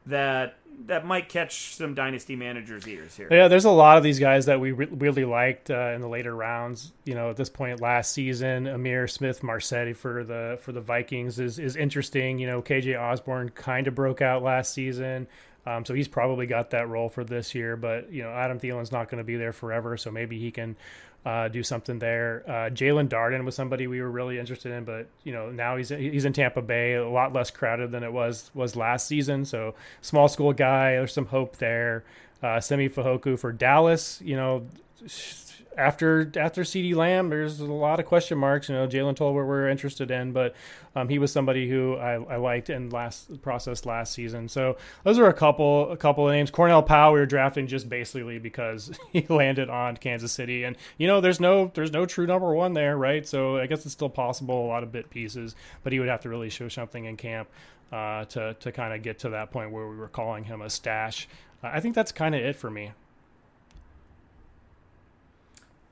[0.06, 3.28] that that might catch some dynasty managers' ears here.
[3.30, 6.08] Yeah, there's a lot of these guys that we re- really liked uh, in the
[6.08, 6.92] later rounds.
[7.04, 11.58] You know, at this point last season, Ihmir Smith-Marsette for the for the Vikings is
[11.58, 12.38] is interesting.
[12.38, 15.26] You know, KJ Osborn kind of broke out last season.
[15.64, 18.90] Um, so he's probably got that role for this year, but you know Adam Thielen's
[18.90, 20.76] not going to be there forever, so maybe he can
[21.24, 22.42] uh, do something there.
[22.46, 25.90] Uh, Jaelon Darden was somebody we were really interested in, but you know now he's
[25.90, 29.44] he's in Tampa Bay, a lot less crowded than it was was last season.
[29.44, 32.04] So small school guy, there's some hope there.
[32.42, 34.66] Uh, Simi Fehoko for Dallas, you know,
[35.76, 38.68] after after CeeDee Lamb, there's a lot of question marks.
[38.68, 40.54] You know, Jalen Tolbert we're interested in, but
[40.94, 44.48] um, he was somebody who I, I, liked in last process last season.
[44.48, 46.50] So those are a couple a couple of names.
[46.50, 51.06] Cornell Powell we were drafting just basically because he landed on Kansas City, and you
[51.06, 53.26] know there's no there's no true number one there, right?
[53.26, 54.66] So I guess it's still possible.
[54.66, 57.48] A lot of bit pieces, but he would have to really show something in camp
[57.92, 60.70] uh, to to kind of get to that point where we were calling him a
[60.70, 61.28] stash.
[61.62, 62.92] Uh, I think that's kind of it for me.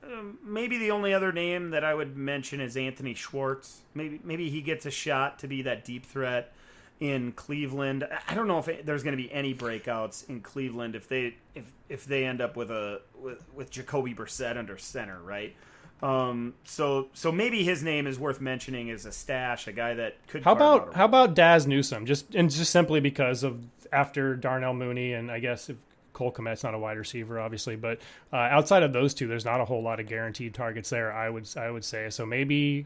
[0.43, 3.81] maybe the only other name that I would mention is Anthony Schwartz.
[3.93, 6.53] Maybe maybe he gets a shot to be that deep threat
[6.99, 8.07] in Cleveland.
[8.27, 11.35] I don't know if it, there's going to be any breakouts in Cleveland if they
[11.55, 15.55] if if they end up with a with, with Jacoby Brissett under center, right?
[16.01, 20.15] Um, so so maybe his name is worth mentioning as a stash, a guy that
[20.27, 20.43] could.
[20.43, 22.05] How about how about Dazz Newsome?
[22.05, 25.77] Just and just simply because of after Darnell Mooney and I guess if
[26.13, 27.99] Cole Kmet's not a wide receiver, obviously, but
[28.33, 31.11] uh, outside of those two, there's not a whole lot of guaranteed targets there.
[31.11, 32.25] I would I would say so.
[32.25, 32.85] Maybe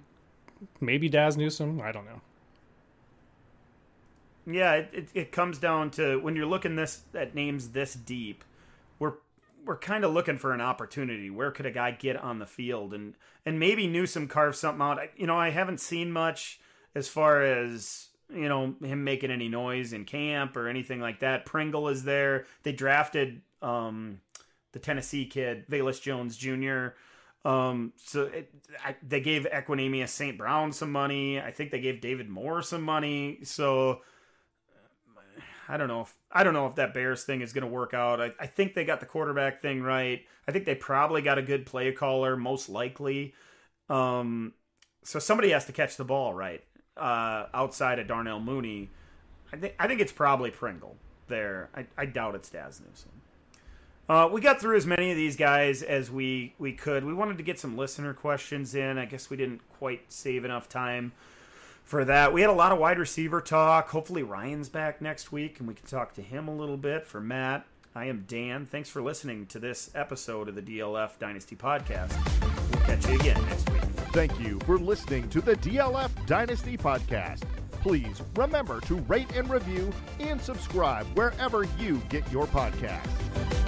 [0.82, 1.82] maybe Dazz Newsome.
[1.82, 2.22] I don't know.
[4.48, 8.44] Yeah, it, it, it comes down to when you're looking this at names this deep,
[9.00, 9.14] we're
[9.66, 11.30] we're kind of looking for an opportunity.
[11.30, 13.16] Where could a guy get on the field and
[13.46, 15.00] and maybe Newsome carve something out?
[15.18, 16.60] You know, I haven't seen much
[16.94, 21.46] as far as you know him making any noise in camp or anything like that.
[21.46, 22.46] Pringle is there.
[22.64, 24.22] They drafted um,
[24.72, 26.96] the Tennessee kid Velus Jones Jr.
[27.48, 28.52] Um, so it,
[28.84, 30.38] I, they gave Equanimeous St.
[30.38, 31.40] Brown some money.
[31.40, 33.40] I think they gave David Moore some money.
[33.44, 34.02] So
[35.70, 37.94] I don't know if I don't know if that Bears thing is going to work
[37.94, 38.20] out.
[38.20, 40.22] I, I think they got the quarterback thing right.
[40.48, 43.34] I think they probably got a good play caller, most likely.
[43.90, 44.54] Um,
[45.04, 46.64] so somebody has to catch the ball right
[46.98, 48.90] uh, outside of Darnell Mooney,
[49.52, 50.96] I think I think it's probably Pringle.
[51.28, 51.70] there.
[51.76, 53.12] I, I doubt it's Dazz Newsome.
[54.08, 57.04] Uh, we got through as many of these guys as we, we could.
[57.04, 59.00] We wanted to get some listener questions in.
[59.00, 61.12] I guess we didn't quite save enough time
[61.84, 62.32] for that.
[62.32, 63.90] We had a lot of wide receiver talk.
[63.90, 67.08] Hopefully, Ryan's back next week and we can talk to him a little bit.
[67.08, 67.66] For Matt,
[67.96, 68.68] I am Dan.
[68.68, 72.55] Thanks for listening to this episode of the DLF Dynasty Podcast.
[72.72, 73.82] We'll catch you again next week.
[74.14, 77.42] Thank you for listening to the DLF Dynasty Podcast.
[77.82, 83.65] Please remember to rate and review and subscribe wherever you get your podcasts.